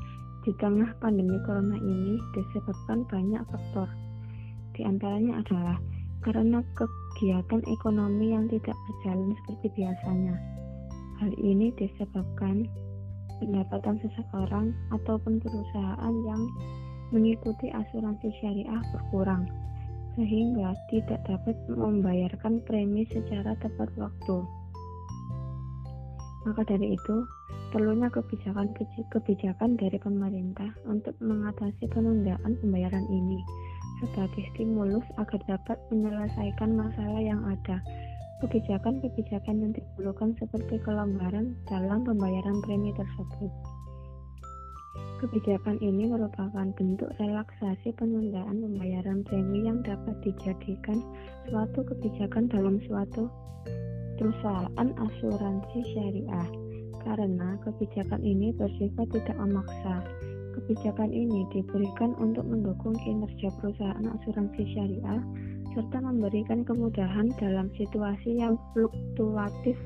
di 0.45 0.53
tengah 0.61 0.93
pandemi 1.01 1.41
corona 1.49 1.81
ini 1.81 2.21
disebabkan 2.37 3.09
banyak 3.09 3.43
faktor. 3.49 3.89
Di 4.77 4.85
antaranya 4.85 5.41
adalah 5.41 5.79
karena 6.21 6.61
kegiatan 7.23 7.63
ekonomi 7.71 8.35
yang 8.35 8.51
tidak 8.51 8.75
berjalan 8.75 9.31
seperti 9.39 9.71
biasanya. 9.79 10.35
Hal 11.23 11.31
ini 11.39 11.71
disebabkan 11.79 12.67
pendapatan 13.39 14.03
seseorang 14.03 14.75
ataupun 14.91 15.39
perusahaan 15.39 16.15
yang 16.27 16.43
mengikuti 17.15 17.71
asuransi 17.71 18.27
syariah 18.43 18.83
berkurang, 18.91 19.47
sehingga 20.19 20.75
tidak 20.91 21.23
dapat 21.23 21.55
membayarkan 21.71 22.59
premi 22.67 23.07
secara 23.07 23.55
tepat 23.63 23.87
waktu. 23.95 24.43
Maka 26.43 26.67
dari 26.67 26.99
itu, 26.99 27.17
perlunya 27.71 28.11
kebijakan-kebijakan 28.11 29.79
dari 29.79 29.95
pemerintah 30.03 30.75
untuk 30.91 31.15
mengatasi 31.23 31.87
penundaan 31.87 32.59
pembayaran 32.59 33.07
ini 33.15 33.39
sebagai 34.03 34.43
stimulus 34.53 35.07
agar 35.15 35.39
dapat 35.47 35.79
menyelesaikan 35.95 36.75
masalah 36.75 37.23
yang 37.23 37.39
ada. 37.47 37.79
Kebijakan-kebijakan 38.43 39.63
yang 39.63 39.71
diperlukan 39.71 40.35
seperti 40.43 40.83
kelonggaran 40.83 41.55
dalam 41.71 42.03
pembayaran 42.03 42.59
premi 42.67 42.91
tersebut. 42.99 43.53
Kebijakan 45.23 45.79
ini 45.79 46.11
merupakan 46.11 46.67
bentuk 46.75 47.07
relaksasi 47.23 47.95
penundaan 47.95 48.59
pembayaran 48.59 49.23
premi 49.23 49.71
yang 49.71 49.79
dapat 49.87 50.19
dijadikan 50.27 50.99
suatu 51.47 51.87
kebijakan 51.87 52.51
dalam 52.51 52.83
suatu 52.91 53.31
perusahaan 54.19 54.89
asuransi 54.99 55.79
syariah 55.95 56.49
karena 57.07 57.59
kebijakan 57.63 58.23
ini 58.23 58.51
bersifat 58.55 59.07
tidak 59.15 59.37
memaksa 59.39 60.03
Kebijakan 60.53 61.11
ini 61.11 61.49
diberikan 61.49 62.13
untuk 62.21 62.45
mendukung 62.45 62.93
kinerja 63.01 63.49
perusahaan 63.61 64.05
asuransi 64.05 64.63
syariah 64.77 65.21
serta 65.73 65.99
memberikan 66.05 66.61
kemudahan 66.69 67.33
dalam 67.41 67.73
situasi 67.81 68.37
yang 68.37 68.61
fluktuatif 68.77 69.81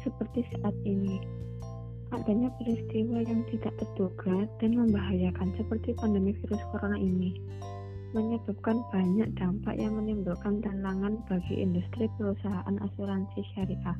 seperti 0.00 0.48
saat 0.56 0.72
ini. 0.88 1.20
Adanya 2.12 2.52
peristiwa 2.60 3.24
yang 3.24 3.40
tidak 3.48 3.72
terduga 3.80 4.44
dan 4.60 4.76
membahayakan 4.76 5.48
seperti 5.56 5.96
pandemi 5.96 6.36
virus 6.40 6.60
corona 6.72 6.96
ini 7.00 7.36
menyebabkan 8.12 8.84
banyak 8.92 9.28
dampak 9.40 9.72
yang 9.80 9.96
menimbulkan 9.96 10.60
tantangan 10.60 11.16
bagi 11.28 11.64
industri 11.64 12.08
perusahaan 12.20 12.76
asuransi 12.84 13.40
syariah. 13.56 13.96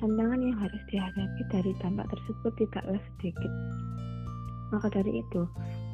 Tantangan 0.00 0.40
yang 0.40 0.56
harus 0.56 0.82
dihadapi 0.88 1.42
dari 1.52 1.72
dampak 1.78 2.08
tersebut 2.08 2.52
tidaklah 2.58 3.00
sedikit. 3.16 3.52
Maka 4.72 4.88
dari 4.88 5.20
itu, 5.20 5.44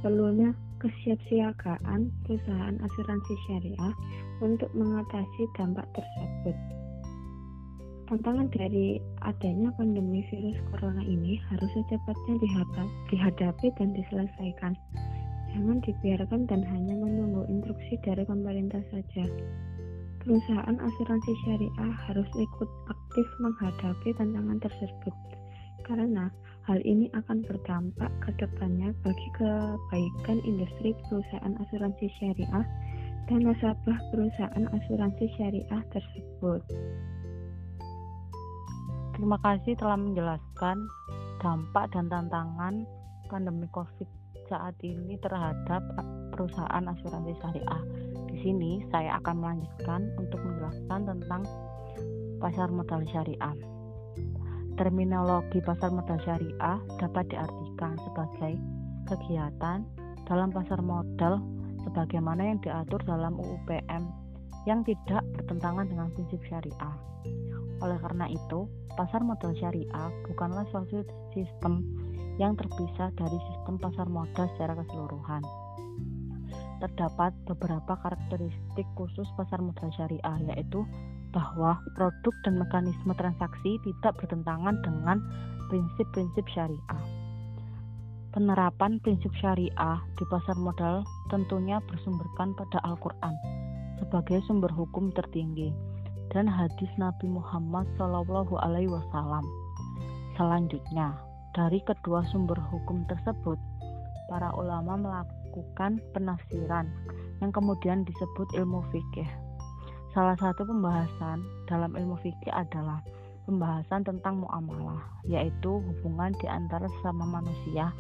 perlunya 0.01 0.55
kesiapsiagaan 0.79 2.14
perusahaan 2.23 2.77
asuransi 2.79 3.35
syariah 3.51 3.95
untuk 4.38 4.71
mengatasi 4.79 5.43
dampak 5.59 5.83
tersebut. 5.91 6.55
Tantangan 8.09 8.49
dari 8.49 8.97
adanya 9.21 9.69
pandemi 9.77 10.25
virus 10.33 10.57
corona 10.73 11.05
ini 11.05 11.37
harus 11.53 11.69
secepatnya 11.77 12.41
dihadapi 13.12 13.67
dan 13.77 13.93
diselesaikan. 13.93 14.73
Jangan 15.53 15.83
dibiarkan 15.85 16.49
dan 16.49 16.64
hanya 16.64 16.95
menunggu 16.97 17.45
instruksi 17.53 18.01
dari 18.01 18.25
pemerintah 18.25 18.81
saja. 18.88 19.29
Perusahaan 20.25 20.77
asuransi 20.81 21.33
syariah 21.45 21.93
harus 22.09 22.29
ikut 22.33 22.71
aktif 22.88 23.27
menghadapi 23.45 24.09
tantangan 24.17 24.61
tersebut 24.61 25.14
karena 25.85 26.29
hal 26.68 26.85
ini 26.85 27.09
akan 27.16 27.40
berdampak 27.48 28.12
ke 28.20 28.31
depannya 28.37 28.92
bagi 29.00 29.28
kebaikan 29.40 30.38
industri 30.44 30.92
perusahaan 31.09 31.57
asuransi 31.64 32.12
syariah 32.20 32.66
dan 33.24 33.40
nasabah 33.48 33.98
perusahaan 34.12 34.64
asuransi 34.76 35.33
syariah 35.40 35.83
tersebut. 35.88 36.61
Terima 39.16 39.40
kasih 39.40 39.81
telah 39.81 39.96
menjelaskan 39.96 40.76
dampak 41.40 41.88
dan 41.96 42.12
tantangan 42.12 42.85
pandemi 43.33 43.64
COVID-19 43.72 44.28
saat 44.48 44.76
ini 44.81 45.16
terhadap 45.20 45.81
perusahaan 46.33 46.85
asuransi 46.85 47.33
syariah. 47.40 47.83
Di 48.28 48.37
sini 48.44 48.85
saya 48.92 49.16
akan 49.20 49.37
melanjutkan 49.40 50.09
untuk 50.20 50.40
menjelaskan 50.44 51.00
tentang 51.04 51.42
pasar 52.40 52.68
modal 52.68 53.04
syariah. 53.09 53.78
Terminologi 54.79 55.59
pasar 55.59 55.91
modal 55.91 56.23
syariah 56.23 56.79
dapat 57.03 57.27
diartikan 57.35 57.99
sebagai 57.99 58.55
kegiatan 59.11 59.83
dalam 60.23 60.55
pasar 60.55 60.79
modal 60.79 61.43
sebagaimana 61.83 62.47
yang 62.47 62.62
diatur 62.62 63.03
dalam 63.03 63.35
UUPM 63.43 64.07
yang 64.71 64.87
tidak 64.87 65.27
bertentangan 65.35 65.83
dengan 65.91 66.14
prinsip 66.14 66.38
syariah. 66.47 66.95
Oleh 67.83 67.99
karena 67.99 68.31
itu, 68.31 68.71
pasar 68.95 69.27
modal 69.27 69.51
syariah 69.59 70.14
bukanlah 70.31 70.62
suatu 70.71 71.03
sistem 71.35 71.83
yang 72.38 72.55
terpisah 72.55 73.11
dari 73.19 73.38
sistem 73.51 73.83
pasar 73.83 74.07
modal 74.07 74.47
secara 74.55 74.79
keseluruhan. 74.79 75.43
Terdapat 76.79 77.35
beberapa 77.51 77.99
karakteristik 77.99 78.87
khusus 78.95 79.27
pasar 79.35 79.59
modal 79.59 79.91
syariah, 79.99 80.38
yaitu 80.55 80.87
bahwa 81.33 81.77
produk 81.95 82.35
dan 82.45 82.61
mekanisme 82.61 83.12
transaksi 83.17 83.77
tidak 83.85 84.17
bertentangan 84.21 84.81
dengan 84.81 85.21
prinsip-prinsip 85.69 86.45
syariah. 86.53 87.03
Penerapan 88.33 89.01
prinsip 89.01 89.33
syariah 89.41 89.99
di 90.21 90.25
pasar 90.29 90.57
modal 90.61 91.05
tentunya 91.33 91.81
bersumberkan 91.88 92.53
pada 92.57 92.79
Al-Quran 92.85 93.35
sebagai 93.99 94.45
sumber 94.47 94.71
hukum 94.71 95.11
tertinggi 95.12 95.75
dan 96.31 96.45
hadis 96.45 96.93
Nabi 97.01 97.27
Muhammad 97.27 97.88
Shallallahu 97.97 98.61
Alaihi 98.61 98.93
Wasallam. 98.93 99.45
Selanjutnya, 100.37 101.19
dari 101.57 101.81
kedua 101.83 102.23
sumber 102.31 102.61
hukum 102.69 103.09
tersebut, 103.09 103.59
para 104.29 104.53
ulama 104.55 104.95
melakukan 105.01 105.99
penafsiran 106.12 106.87
yang 107.41 107.51
kemudian 107.51 108.05
disebut 108.05 108.47
ilmu 108.55 108.85
fikih. 108.93 109.48
Salah 110.18 110.35
satu 110.35 110.66
pembahasan 110.66 111.46
dalam 111.70 111.94
ilmu 111.94 112.18
fikih 112.18 112.50
adalah 112.50 112.98
pembahasan 113.46 114.02
tentang 114.02 114.42
muamalah, 114.42 114.98
yaitu 115.22 115.78
hubungan 115.78 116.35
di 116.42 116.50
antara 116.50 116.90
sesama 116.98 117.38
manusia 117.38 117.94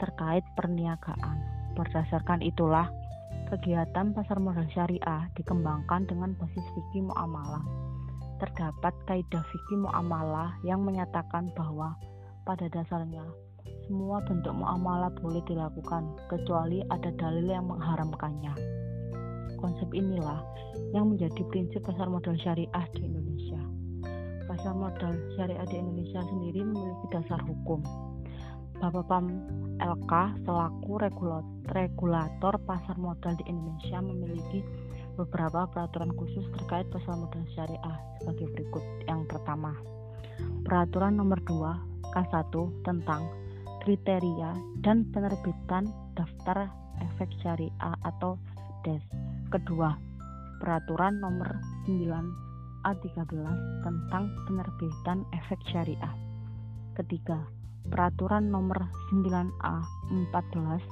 terkait 0.00 0.40
perniagaan. 0.56 1.36
Berdasarkan 1.76 2.40
itulah, 2.40 2.88
kegiatan 3.52 4.16
pasar 4.16 4.40
modal 4.40 4.64
syariah 4.72 5.28
dikembangkan 5.36 6.08
dengan 6.08 6.32
basis 6.40 6.64
fikih 6.72 7.04
muamalah. 7.04 7.60
Terdapat 8.40 8.96
kaidah 9.04 9.44
fikih 9.52 9.84
muamalah 9.84 10.56
yang 10.64 10.80
menyatakan 10.80 11.52
bahwa 11.52 12.00
pada 12.48 12.64
dasarnya 12.72 13.28
semua 13.84 14.24
bentuk 14.24 14.56
muamalah 14.56 15.12
boleh 15.20 15.44
dilakukan 15.44 16.16
kecuali 16.32 16.80
ada 16.88 17.12
dalil 17.20 17.44
yang 17.44 17.68
mengharamkannya. 17.68 18.87
Konsep 19.58 19.90
inilah 19.90 20.40
yang 20.94 21.10
menjadi 21.10 21.42
prinsip 21.50 21.82
pasar 21.82 22.06
modal 22.06 22.38
syariah 22.38 22.86
di 22.94 23.04
Indonesia. 23.04 23.60
Pasar 24.46 24.72
modal 24.72 25.12
syariah 25.34 25.66
di 25.66 25.76
Indonesia 25.76 26.22
sendiri 26.24 26.62
memiliki 26.62 27.06
dasar 27.10 27.42
hukum. 27.44 27.82
Bapak 28.78 29.10
Pam 29.10 29.26
LK 29.82 30.12
selaku 30.46 31.02
regulator 31.74 32.54
pasar 32.62 32.94
modal 32.94 33.34
di 33.34 33.44
Indonesia 33.50 33.98
memiliki 33.98 34.62
beberapa 35.18 35.66
peraturan 35.66 36.14
khusus 36.14 36.46
terkait 36.54 36.86
pasar 36.94 37.18
modal 37.18 37.42
syariah 37.58 37.98
sebagai 38.22 38.46
berikut. 38.54 38.84
Yang 39.10 39.26
pertama, 39.34 39.74
Peraturan 40.62 41.18
Nomor 41.18 41.42
2 41.42 42.14
K1 42.14 42.54
tentang 42.86 43.26
kriteria 43.82 44.54
dan 44.86 45.02
penerbitan 45.10 45.90
daftar 46.14 46.70
efek 47.02 47.30
syariah 47.42 47.94
atau 48.06 48.38
DES 48.86 49.27
Kedua, 49.48 49.96
Peraturan 50.60 51.24
Nomor 51.24 51.48
9 51.88 52.84
A13 52.84 53.32
tentang 53.80 54.28
penerbitan 54.44 55.24
efek 55.32 55.56
syariah. 55.72 56.12
Ketiga, 56.92 57.48
Peraturan 57.88 58.52
Nomor 58.52 58.76
9A 59.08 59.80
14 60.36 60.84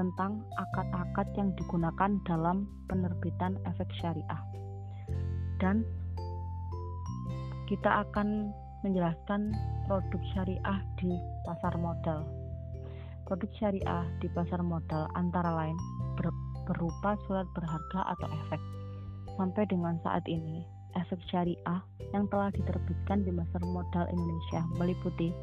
tentang 0.00 0.40
akad-akad 0.56 1.28
yang 1.36 1.52
digunakan 1.60 2.16
dalam 2.24 2.64
penerbitan 2.88 3.60
efek 3.68 3.92
syariah. 4.00 4.40
Dan 5.60 5.84
kita 7.68 8.08
akan 8.08 8.48
menjelaskan 8.80 9.52
produk 9.84 10.22
syariah 10.32 10.80
di 10.96 11.12
pasar 11.44 11.76
modal. 11.76 12.24
Produk 13.28 13.52
syariah 13.60 14.08
di 14.24 14.28
pasar 14.32 14.64
modal 14.64 15.04
antara 15.12 15.52
lain 15.52 15.76
berupa 16.70 17.18
surat 17.26 17.50
berharga 17.50 18.14
atau 18.14 18.30
efek. 18.30 18.62
Sampai 19.34 19.66
dengan 19.66 19.98
saat 20.06 20.22
ini, 20.30 20.62
efek 20.94 21.18
syariah 21.26 21.82
yang 22.14 22.30
telah 22.30 22.54
diterbitkan 22.54 23.26
di 23.26 23.34
pasar 23.34 23.62
modal 23.66 24.06
Indonesia 24.06 24.62
meliputi 24.78 25.34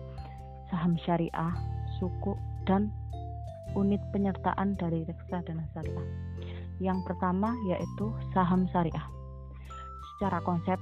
saham 0.72 0.96
syariah, 1.04 1.54
suku, 2.00 2.36
dan 2.64 2.92
unit 3.76 4.00
penyertaan 4.16 4.80
dari 4.80 5.04
reksadana 5.04 5.68
syariah. 5.76 6.08
Yang 6.80 7.00
pertama 7.08 7.52
yaitu 7.68 8.12
saham 8.32 8.68
syariah. 8.72 9.08
Secara 10.16 10.40
konsep, 10.44 10.80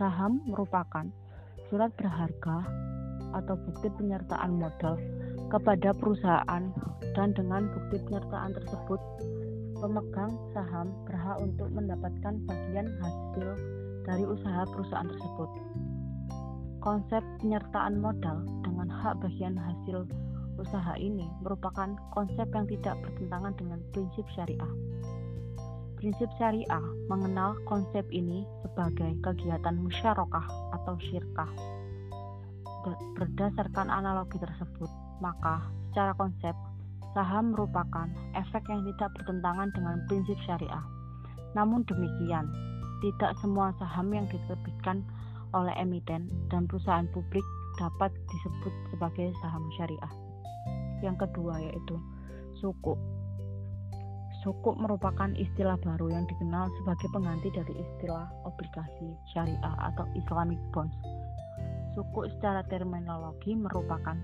saham 0.00 0.40
merupakan 0.48 1.08
surat 1.68 1.90
berharga 1.98 2.64
atau 3.34 3.54
bukti 3.66 3.90
penyertaan 3.98 4.54
modal 4.54 4.94
kepada 5.48 5.94
perusahaan 5.94 6.64
dan 7.14 7.28
dengan 7.32 7.70
bukti 7.70 7.96
penyertaan 8.06 8.52
tersebut 8.54 9.00
pemegang 9.76 10.32
saham 10.56 10.88
berhak 11.04 11.36
untuk 11.40 11.68
mendapatkan 11.68 12.34
bagian 12.48 12.88
hasil 13.00 13.48
dari 14.08 14.24
usaha 14.24 14.64
perusahaan 14.72 15.08
tersebut. 15.08 15.50
Konsep 16.80 17.22
penyertaan 17.42 17.98
modal 17.98 18.46
dengan 18.62 18.88
hak 18.88 19.18
bagian 19.20 19.58
hasil 19.58 20.06
usaha 20.56 20.94
ini 20.96 21.28
merupakan 21.44 21.92
konsep 22.16 22.48
yang 22.54 22.64
tidak 22.70 22.96
bertentangan 23.04 23.52
dengan 23.58 23.78
prinsip 23.92 24.24
syariah. 24.32 24.72
Prinsip 25.96 26.28
syariah 26.36 26.84
mengenal 27.08 27.56
konsep 27.68 28.04
ini 28.12 28.44
sebagai 28.64 29.16
kegiatan 29.24 29.76
musyarakah 29.80 30.46
atau 30.80 30.94
syirkah. 31.10 31.50
Berdasarkan 33.18 33.90
analogi 33.90 34.38
tersebut, 34.38 34.86
maka 35.20 35.64
secara 35.90 36.12
konsep 36.16 36.54
saham 37.16 37.56
merupakan 37.56 38.08
efek 38.36 38.68
yang 38.68 38.84
tidak 38.92 39.08
bertentangan 39.16 39.72
dengan 39.72 39.96
prinsip 40.04 40.36
syariah. 40.44 40.84
Namun 41.56 41.80
demikian, 41.88 42.44
tidak 43.00 43.32
semua 43.40 43.72
saham 43.80 44.12
yang 44.12 44.28
diterbitkan 44.28 45.00
oleh 45.56 45.72
emiten 45.80 46.28
dan 46.52 46.68
perusahaan 46.68 47.08
publik 47.16 47.44
dapat 47.80 48.12
disebut 48.28 48.74
sebagai 48.92 49.32
saham 49.40 49.64
syariah. 49.80 50.12
Yang 51.00 51.28
kedua 51.28 51.60
yaitu 51.60 51.96
suku. 52.60 52.96
Suku 54.44 54.76
merupakan 54.76 55.32
istilah 55.34 55.80
baru 55.80 56.12
yang 56.12 56.28
dikenal 56.28 56.68
sebagai 56.80 57.08
pengganti 57.10 57.48
dari 57.50 57.74
istilah 57.80 58.28
obligasi 58.44 59.16
syariah 59.32 59.74
atau 59.80 60.04
Islamic 60.12 60.60
bonds. 60.76 60.94
Suku 61.96 62.28
secara 62.36 62.60
terminologi 62.68 63.56
merupakan 63.56 64.14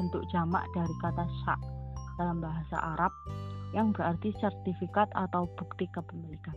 bentuk 0.00 0.24
jamak 0.32 0.64
dari 0.72 0.94
kata 1.04 1.28
syak 1.44 1.60
dalam 2.16 2.40
bahasa 2.40 2.96
Arab 2.96 3.12
yang 3.76 3.92
berarti 3.92 4.32
sertifikat 4.40 5.12
atau 5.12 5.44
bukti 5.60 5.84
kepemilikan. 5.92 6.56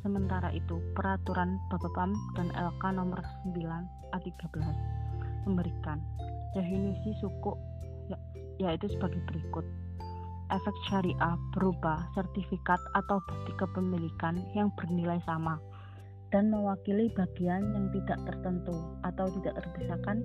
Sementara 0.00 0.48
itu, 0.56 0.80
peraturan 0.96 1.60
Bapepam 1.68 2.16
dan 2.40 2.48
LK 2.56 2.82
nomor 2.96 3.20
9 3.52 3.60
A13 4.16 4.64
memberikan 5.44 6.00
definisi 6.56 7.12
suku 7.20 7.52
ya, 8.08 8.18
yaitu 8.56 8.88
sebagai 8.96 9.20
berikut. 9.28 9.66
Efek 10.46 10.76
syariah 10.86 11.34
berupa 11.50 12.06
sertifikat 12.14 12.78
atau 12.94 13.18
bukti 13.26 13.52
kepemilikan 13.58 14.38
yang 14.54 14.70
bernilai 14.78 15.18
sama 15.26 15.58
dan 16.30 16.54
mewakili 16.54 17.10
bagian 17.18 17.66
yang 17.74 17.90
tidak 17.90 18.18
tertentu 18.30 18.78
atau 19.02 19.26
tidak 19.42 19.58
terpisahkan 19.58 20.22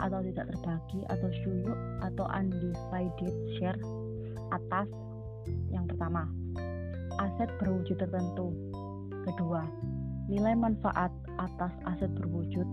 atau 0.00 0.20
tidak 0.24 0.46
terbagi 0.52 1.00
atau 1.08 1.28
syuyuk 1.44 1.78
atau 2.04 2.24
undivided 2.32 3.34
share 3.56 3.80
atas 4.52 4.88
yang 5.70 5.84
pertama. 5.88 6.28
Aset 7.16 7.48
berwujud 7.62 7.96
tertentu. 7.96 8.52
Kedua 9.26 9.64
nilai 10.26 10.58
manfaat 10.58 11.14
atas 11.38 11.72
aset 11.86 12.10
berwujud 12.18 12.66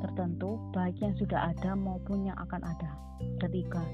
tertentu 0.00 0.56
baik 0.72 0.96
yang 1.02 1.12
sudah 1.18 1.52
ada 1.52 1.74
maupun 1.74 2.24
yang 2.24 2.38
akan 2.38 2.62
ada. 2.64 2.90
Ketiga 3.42 3.84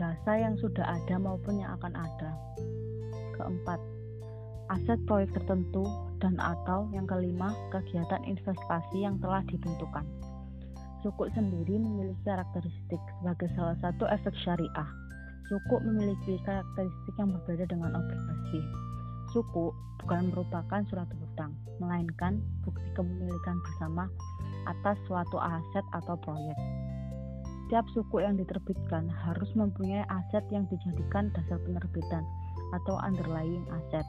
jasa 0.00 0.32
yang 0.40 0.56
sudah 0.56 0.96
ada 0.96 1.16
maupun 1.20 1.60
yang 1.60 1.76
akan 1.76 1.92
ada. 1.92 2.30
Keempat 3.36 3.80
aset 4.72 5.00
proyek 5.04 5.32
tertentu 5.36 5.84
dan 6.20 6.36
atau 6.40 6.88
yang 6.92 7.04
kelima 7.04 7.52
kegiatan 7.68 8.22
investasi 8.24 9.04
yang 9.04 9.20
telah 9.20 9.44
ditentukan 9.48 10.04
Sukuk 11.00 11.32
sendiri 11.32 11.80
memiliki 11.80 12.20
karakteristik 12.28 13.00
sebagai 13.20 13.48
salah 13.56 13.72
satu 13.80 14.04
efek 14.04 14.36
syariah. 14.44 14.90
Suku 15.48 15.80
memiliki 15.80 16.36
karakteristik 16.44 17.14
yang 17.16 17.32
berbeda 17.32 17.64
dengan 17.72 17.96
obligasi. 17.96 18.60
Suku 19.32 19.72
bukan 20.04 20.28
merupakan 20.28 20.84
surat 20.92 21.08
hutang, 21.08 21.56
melainkan 21.80 22.44
bukti 22.60 22.84
kepemilikan 22.92 23.56
bersama 23.64 24.12
atas 24.68 25.00
suatu 25.08 25.40
aset 25.40 25.84
atau 25.96 26.20
proyek. 26.20 26.58
Setiap 27.64 27.86
suku 27.96 28.20
yang 28.20 28.36
diterbitkan 28.36 29.08
harus 29.08 29.48
mempunyai 29.56 30.04
aset 30.10 30.44
yang 30.52 30.68
dijadikan 30.68 31.32
dasar 31.32 31.56
penerbitan 31.64 32.26
atau 32.76 33.00
underlying 33.00 33.64
aset. 33.72 34.04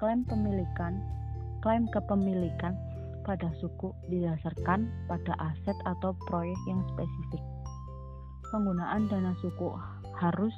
Klaim 0.00 0.24
pemilikan, 0.24 1.04
klaim 1.60 1.84
kepemilikan 1.92 2.78
pada 3.22 3.48
suku 3.58 3.94
didasarkan 4.10 4.86
pada 5.06 5.32
aset 5.38 5.76
atau 5.86 6.14
proyek 6.28 6.58
yang 6.66 6.82
spesifik. 6.94 7.42
Penggunaan 8.52 9.08
dana 9.08 9.32
suku 9.40 9.72
harus 10.20 10.52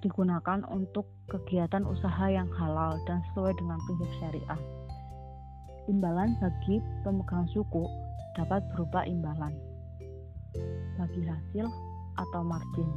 digunakan 0.00 0.60
untuk 0.68 1.08
kegiatan 1.32 1.84
usaha 1.88 2.26
yang 2.28 2.48
halal 2.60 2.96
dan 3.08 3.24
sesuai 3.32 3.56
dengan 3.56 3.78
prinsip 3.88 4.10
syariah. 4.20 4.60
Imbalan 5.88 6.36
bagi 6.40 6.80
pemegang 7.04 7.48
suku 7.52 7.84
dapat 8.36 8.64
berupa 8.72 9.04
imbalan 9.04 9.52
bagi 10.96 11.22
hasil 11.26 11.66
atau 12.14 12.40
margin 12.46 12.88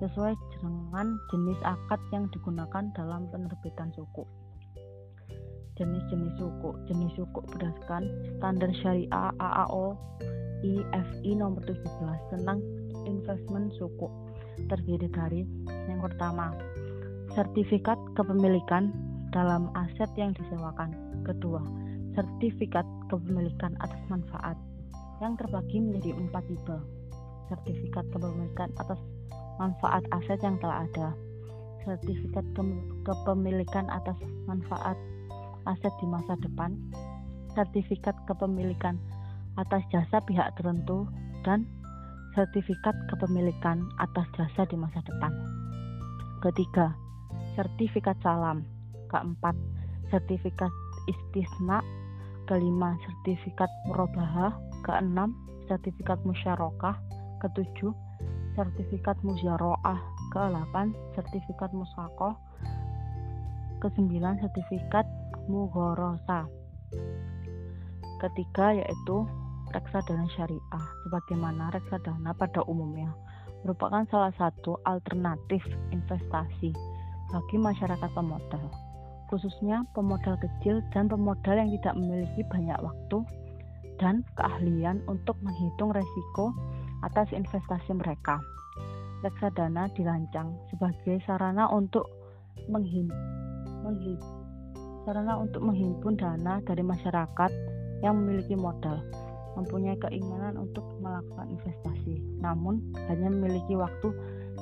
sesuai 0.00 0.32
dengan 0.56 1.20
jenis 1.28 1.60
akad 1.60 2.00
yang 2.10 2.24
digunakan 2.32 2.88
dalam 2.96 3.28
penerbitan 3.28 3.92
suku. 3.92 4.24
Jenis-jenis 5.80 6.36
suku, 6.36 6.70
jenis 6.92 7.10
suku 7.16 7.40
berdasarkan 7.56 8.04
standar 8.36 8.68
syariah 8.84 9.32
AAO 9.40 9.96
IFI 10.60 11.40
nomor 11.40 11.64
17 11.64 11.80
tentang 12.36 12.60
investment 13.08 13.72
suku 13.80 14.12
terdiri 14.68 15.08
dari 15.08 15.48
yang 15.88 16.04
pertama, 16.04 16.52
sertifikat 17.32 17.96
kepemilikan 18.12 18.92
dalam 19.32 19.72
aset 19.72 20.10
yang 20.20 20.36
disewakan. 20.36 20.92
Kedua, 21.24 21.64
sertifikat 22.12 22.84
kepemilikan 23.08 23.72
atas 23.80 24.00
manfaat 24.12 24.60
yang 25.24 25.32
terbagi 25.40 25.80
menjadi 25.80 26.12
empat 26.12 26.44
tipe. 26.44 26.76
Sertifikat 27.48 28.04
kepemilikan 28.12 28.68
atas 28.76 29.00
manfaat 29.56 30.04
aset 30.12 30.38
yang 30.44 30.60
telah 30.60 30.84
ada. 30.84 31.08
Sertifikat 31.88 32.44
ke 32.52 32.62
kepemilikan 33.08 33.88
atas 33.88 34.18
manfaat 34.44 35.00
aset 35.66 35.92
di 36.00 36.06
masa 36.08 36.36
depan. 36.40 36.76
Sertifikat 37.56 38.14
kepemilikan 38.30 38.96
atas 39.58 39.82
jasa 39.90 40.22
pihak 40.24 40.54
tertentu 40.54 41.10
dan 41.42 41.66
sertifikat 42.38 42.94
kepemilikan 43.10 43.82
atas 43.98 44.26
jasa 44.38 44.62
di 44.70 44.76
masa 44.78 45.02
depan. 45.02 45.32
Ketiga, 46.40 46.94
sertifikat 47.58 48.16
salam. 48.22 48.62
Keempat, 49.10 49.58
sertifikat 50.08 50.70
istisna. 51.10 51.82
Kelima, 52.46 52.96
sertifikat 53.06 53.68
murabahah. 53.90 54.54
Keenam, 54.86 55.36
sertifikat 55.66 56.22
musyarakah. 56.24 56.96
Ketujuh, 57.42 57.92
sertifikat 58.54 59.18
mujaroah. 59.26 59.98
Kedelapan, 60.30 60.94
sertifikat 61.18 61.74
musakoh. 61.74 62.38
Kesembilan, 63.82 64.38
sertifikat 64.38 65.04
mughorosa. 65.50 66.46
Ketiga 68.22 68.78
yaitu 68.78 69.26
reksadana 69.74 70.30
syariah 70.38 70.84
sebagaimana 71.06 71.74
reksadana 71.74 72.30
pada 72.38 72.62
umumnya 72.70 73.10
merupakan 73.66 74.06
salah 74.08 74.30
satu 74.38 74.78
alternatif 74.86 75.62
investasi 75.90 76.70
bagi 77.30 77.56
masyarakat 77.58 78.10
pemodal 78.14 78.70
khususnya 79.30 79.86
pemodal 79.94 80.34
kecil 80.42 80.82
dan 80.90 81.06
pemodal 81.06 81.54
yang 81.54 81.70
tidak 81.78 81.94
memiliki 81.94 82.42
banyak 82.50 82.78
waktu 82.82 83.18
dan 84.02 84.26
keahlian 84.34 84.98
untuk 85.06 85.38
menghitung 85.38 85.94
resiko 85.94 86.50
atas 87.06 87.30
investasi 87.30 87.94
mereka. 87.94 88.42
Reksadana 89.22 89.86
dirancang 89.94 90.56
sebagai 90.74 91.22
sarana 91.22 91.70
untuk 91.70 92.10
menghim, 92.66 93.06
sarana 95.10 95.42
untuk 95.42 95.66
menghimpun 95.66 96.14
dana 96.14 96.62
dari 96.62 96.86
masyarakat 96.86 97.50
yang 97.98 98.14
memiliki 98.14 98.54
modal 98.54 99.02
mempunyai 99.58 99.98
keinginan 99.98 100.54
untuk 100.54 100.86
melakukan 101.02 101.50
investasi, 101.50 102.22
namun 102.38 102.78
hanya 103.10 103.26
memiliki 103.26 103.74
waktu 103.74 104.14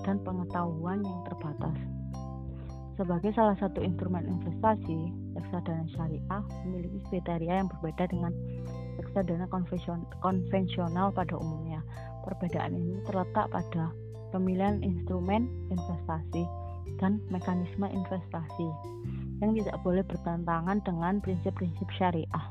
dan 0.08 0.16
pengetahuan 0.24 1.04
yang 1.04 1.20
terbatas. 1.28 1.76
Sebagai 2.96 3.36
salah 3.36 3.52
satu 3.60 3.84
instrumen 3.84 4.24
investasi, 4.24 5.12
reksadana 5.36 5.84
syariah 5.92 6.42
memiliki 6.64 7.04
kriteria 7.12 7.60
yang 7.60 7.68
berbeda 7.68 8.08
dengan 8.08 8.32
reksadana 8.96 9.44
konvensional 10.24 11.12
pada 11.12 11.36
umumnya. 11.36 11.84
Perbedaan 12.24 12.72
ini 12.72 13.04
terletak 13.04 13.52
pada 13.52 13.92
pemilihan 14.32 14.80
instrumen 14.80 15.52
investasi 15.68 16.48
dan 16.96 17.20
mekanisme 17.28 17.84
investasi 17.84 18.72
yang 19.38 19.54
tidak 19.54 19.78
boleh 19.86 20.02
bertentangan 20.06 20.82
dengan 20.82 21.22
prinsip-prinsip 21.22 21.88
syariah. 21.94 22.44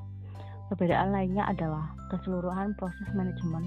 Perbedaan 0.68 1.16
lainnya 1.16 1.48
adalah 1.48 1.96
keseluruhan 2.12 2.76
proses 2.76 3.08
manajemen 3.16 3.64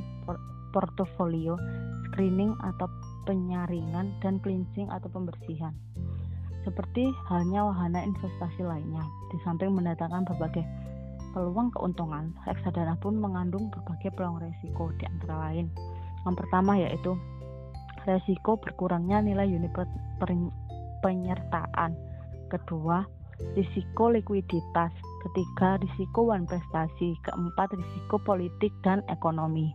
portofolio, 0.70 1.56
screening 2.10 2.52
atau 2.60 2.86
penyaringan, 3.24 4.12
dan 4.20 4.38
cleansing 4.44 4.88
atau 4.92 5.08
pembersihan. 5.10 5.74
Seperti 6.60 7.08
halnya 7.32 7.64
wahana 7.64 8.04
investasi 8.04 8.60
lainnya, 8.60 9.00
di 9.32 9.36
samping 9.42 9.72
mendatangkan 9.72 10.28
berbagai 10.28 10.64
peluang 11.32 11.72
keuntungan, 11.72 12.36
reksadana 12.44 12.98
pun 13.00 13.16
mengandung 13.16 13.72
berbagai 13.72 14.12
peluang 14.12 14.44
resiko 14.44 14.92
di 15.00 15.08
antara 15.08 15.48
lain. 15.48 15.72
Yang 16.28 16.36
pertama 16.36 16.76
yaitu 16.76 17.16
resiko 18.04 18.60
berkurangnya 18.60 19.24
nilai 19.24 19.48
unit 19.48 19.72
penyertaan. 21.00 21.96
Kedua, 22.50 23.06
risiko 23.54 24.10
likuiditas, 24.10 24.90
ketiga 25.22 25.78
risiko 25.78 26.34
wan 26.34 26.50
prestasi, 26.50 27.14
keempat 27.22 27.70
risiko 27.78 28.18
politik 28.26 28.74
dan 28.82 29.06
ekonomi. 29.06 29.70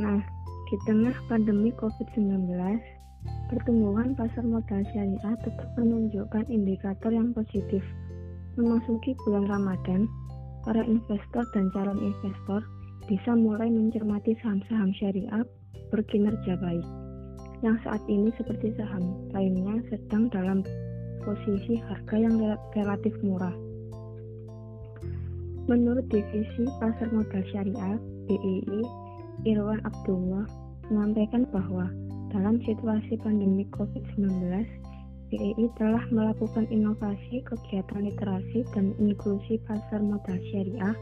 Nah, 0.00 0.24
di 0.72 0.76
tengah 0.88 1.12
pandemi 1.28 1.68
COVID-19, 1.76 2.48
pertumbuhan 3.52 4.16
pasar 4.16 4.40
modal 4.46 4.80
syariah 4.94 5.36
tetap 5.44 5.68
menunjukkan 5.76 6.48
indikator 6.48 7.12
yang 7.12 7.36
positif. 7.36 7.84
Memasuki 8.56 9.12
bulan 9.28 9.52
Ramadan, 9.52 10.08
para 10.64 10.80
investor 10.80 11.44
dan 11.52 11.68
calon 11.76 12.00
investor 12.00 12.64
bisa 13.04 13.36
mulai 13.36 13.68
mencermati 13.68 14.32
saham-saham 14.40 14.96
syariah 14.96 15.44
berkinerja 15.90 16.56
baik 16.62 16.99
yang 17.60 17.76
saat 17.84 18.00
ini 18.08 18.32
seperti 18.40 18.72
saham 18.76 19.28
lainnya 19.36 19.84
sedang 19.92 20.32
dalam 20.32 20.64
posisi 21.20 21.76
harga 21.76 22.16
yang 22.16 22.40
relatif 22.72 23.12
murah. 23.20 23.52
Menurut 25.68 26.08
divisi 26.08 26.64
pasar 26.80 27.12
modal 27.12 27.44
syariah 27.52 28.00
BEI, 28.26 28.80
Irwan 29.46 29.84
Abdullah 29.84 30.48
menyampaikan 30.88 31.46
bahwa 31.52 31.86
dalam 32.32 32.58
situasi 32.64 33.20
pandemi 33.20 33.68
COVID-19, 33.76 34.50
BEI 35.30 35.66
telah 35.78 36.02
melakukan 36.10 36.66
inovasi 36.74 37.44
kegiatan 37.46 38.02
literasi 38.02 38.66
dan 38.74 38.96
inklusi 38.98 39.62
pasar 39.68 40.02
modal 40.02 40.38
syariah 40.50 40.96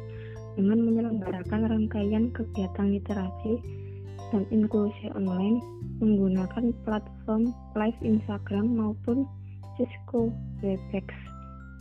dengan 0.58 0.84
menyelenggarakan 0.84 1.70
rangkaian 1.70 2.28
kegiatan 2.34 2.92
literasi 2.92 3.62
dan 4.30 4.44
inklusi 4.52 5.08
online 5.16 5.60
menggunakan 5.98 6.74
platform 6.84 7.52
live 7.74 7.98
Instagram 8.04 8.76
maupun 8.76 9.24
Cisco 9.78 10.32
Webex 10.60 11.06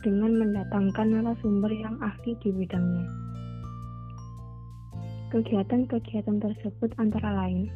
dengan 0.06 0.38
mendatangkan 0.38 1.18
narasumber 1.18 1.72
yang 1.74 1.98
ahli 1.98 2.38
di 2.38 2.54
bidangnya. 2.54 3.06
Kegiatan-kegiatan 5.28 6.40
tersebut 6.40 6.94
antara 6.96 7.28
lain 7.34 7.68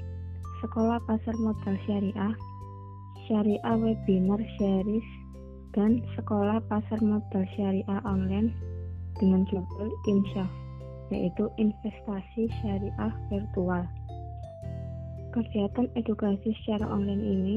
Sekolah 0.64 1.02
Pasar 1.04 1.34
Modal 1.42 1.74
Syariah, 1.84 2.32
Syariah 3.26 3.76
Webinar 3.76 4.40
Series, 4.56 5.04
dan 5.74 6.00
Sekolah 6.14 6.62
Pasar 6.70 7.02
Modal 7.02 7.44
Syariah 7.58 8.00
Online 8.06 8.54
dengan 9.18 9.42
judul 9.50 9.90
INSYAF, 10.06 10.48
yaitu 11.10 11.50
Investasi 11.58 12.46
Syariah 12.62 13.12
Virtual. 13.28 13.84
Kegiatan 15.32 15.88
edukasi 15.96 16.52
secara 16.60 16.84
online 16.92 17.24
ini 17.24 17.56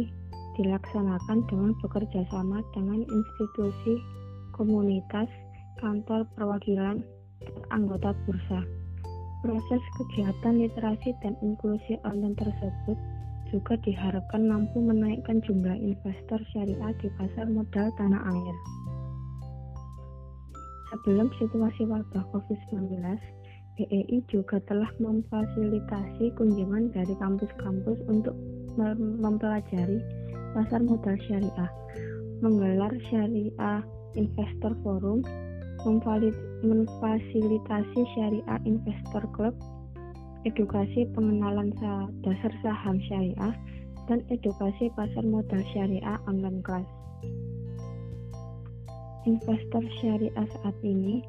dilaksanakan 0.55 1.43
dengan 1.51 1.75
bekerja 1.83 2.23
sama 2.31 2.63
dengan 2.71 3.03
institusi, 3.03 3.99
komunitas, 4.55 5.27
kantor 5.83 6.23
perwakilan, 6.39 7.03
anggota 7.75 8.15
bursa. 8.23 8.63
Proses 9.43 9.83
kegiatan 9.99 10.55
literasi 10.55 11.19
dan 11.19 11.35
inklusi 11.43 11.99
online 12.07 12.39
tersebut 12.39 12.95
juga 13.51 13.75
diharapkan 13.83 14.47
mampu 14.47 14.79
menaikkan 14.79 15.43
jumlah 15.43 15.75
investor 15.75 16.39
syariah 16.55 16.95
di 17.03 17.11
pasar 17.19 17.43
modal 17.51 17.91
tanah 17.99 18.23
air. 18.23 18.55
Sebelum 20.95 21.27
situasi 21.43 21.83
wabah 21.91 22.23
COVID-19, 22.31 23.03
BEI 23.75 24.23
juga 24.31 24.63
telah 24.71 24.87
memfasilitasi 25.03 26.31
kunjungan 26.39 26.95
dari 26.95 27.11
kampus-kampus 27.19 27.99
untuk 28.07 28.31
mempelajari 29.19 29.99
pasar 30.55 30.79
modal 30.79 31.19
syariah, 31.27 31.71
menggelar 32.39 32.95
syariah 33.11 33.83
investor 34.15 34.71
forum, 34.79 35.19
memfasilitasi 36.63 38.01
syariah 38.15 38.59
investor 38.63 39.27
club, 39.35 39.51
edukasi 40.47 41.03
pengenalan 41.11 41.75
dasar 42.23 42.55
saham 42.63 42.95
syariah, 43.11 43.51
dan 44.07 44.23
edukasi 44.31 44.87
pasar 44.95 45.27
modal 45.27 45.59
syariah 45.75 46.15
online 46.31 46.63
class. 46.63 46.87
Investor 49.27 49.83
syariah 49.99 50.47
saat 50.47 50.77
ini 50.85 51.25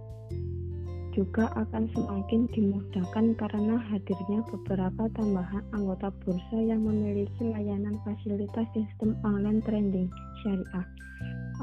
juga 1.16 1.48
akan 1.57 1.88
semakin 1.96 2.44
dimudahkan 2.52 3.33
karena 3.40 3.81
hadirnya 3.88 4.44
beberapa 4.52 5.09
tambahan 5.16 5.64
anggota 5.72 6.12
bursa 6.20 6.59
yang 6.61 6.85
memiliki 6.85 7.40
layanan 7.40 7.96
fasilitas 8.05 8.68
sistem 8.76 9.16
online 9.24 9.64
trading 9.64 10.12
syariah 10.44 10.87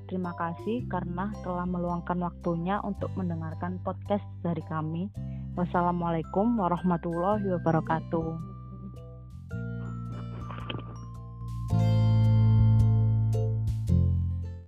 Terima 0.10 0.36
kasih 0.36 0.84
karena 0.92 1.32
telah 1.46 1.64
meluangkan 1.64 2.20
waktunya 2.20 2.82
untuk 2.84 3.14
mendengarkan 3.16 3.80
podcast 3.86 4.26
dari 4.42 4.60
kami. 4.68 5.08
Wassalamualaikum 5.56 6.58
warahmatullahi 6.58 7.48
wabarakatuh. 7.48 8.51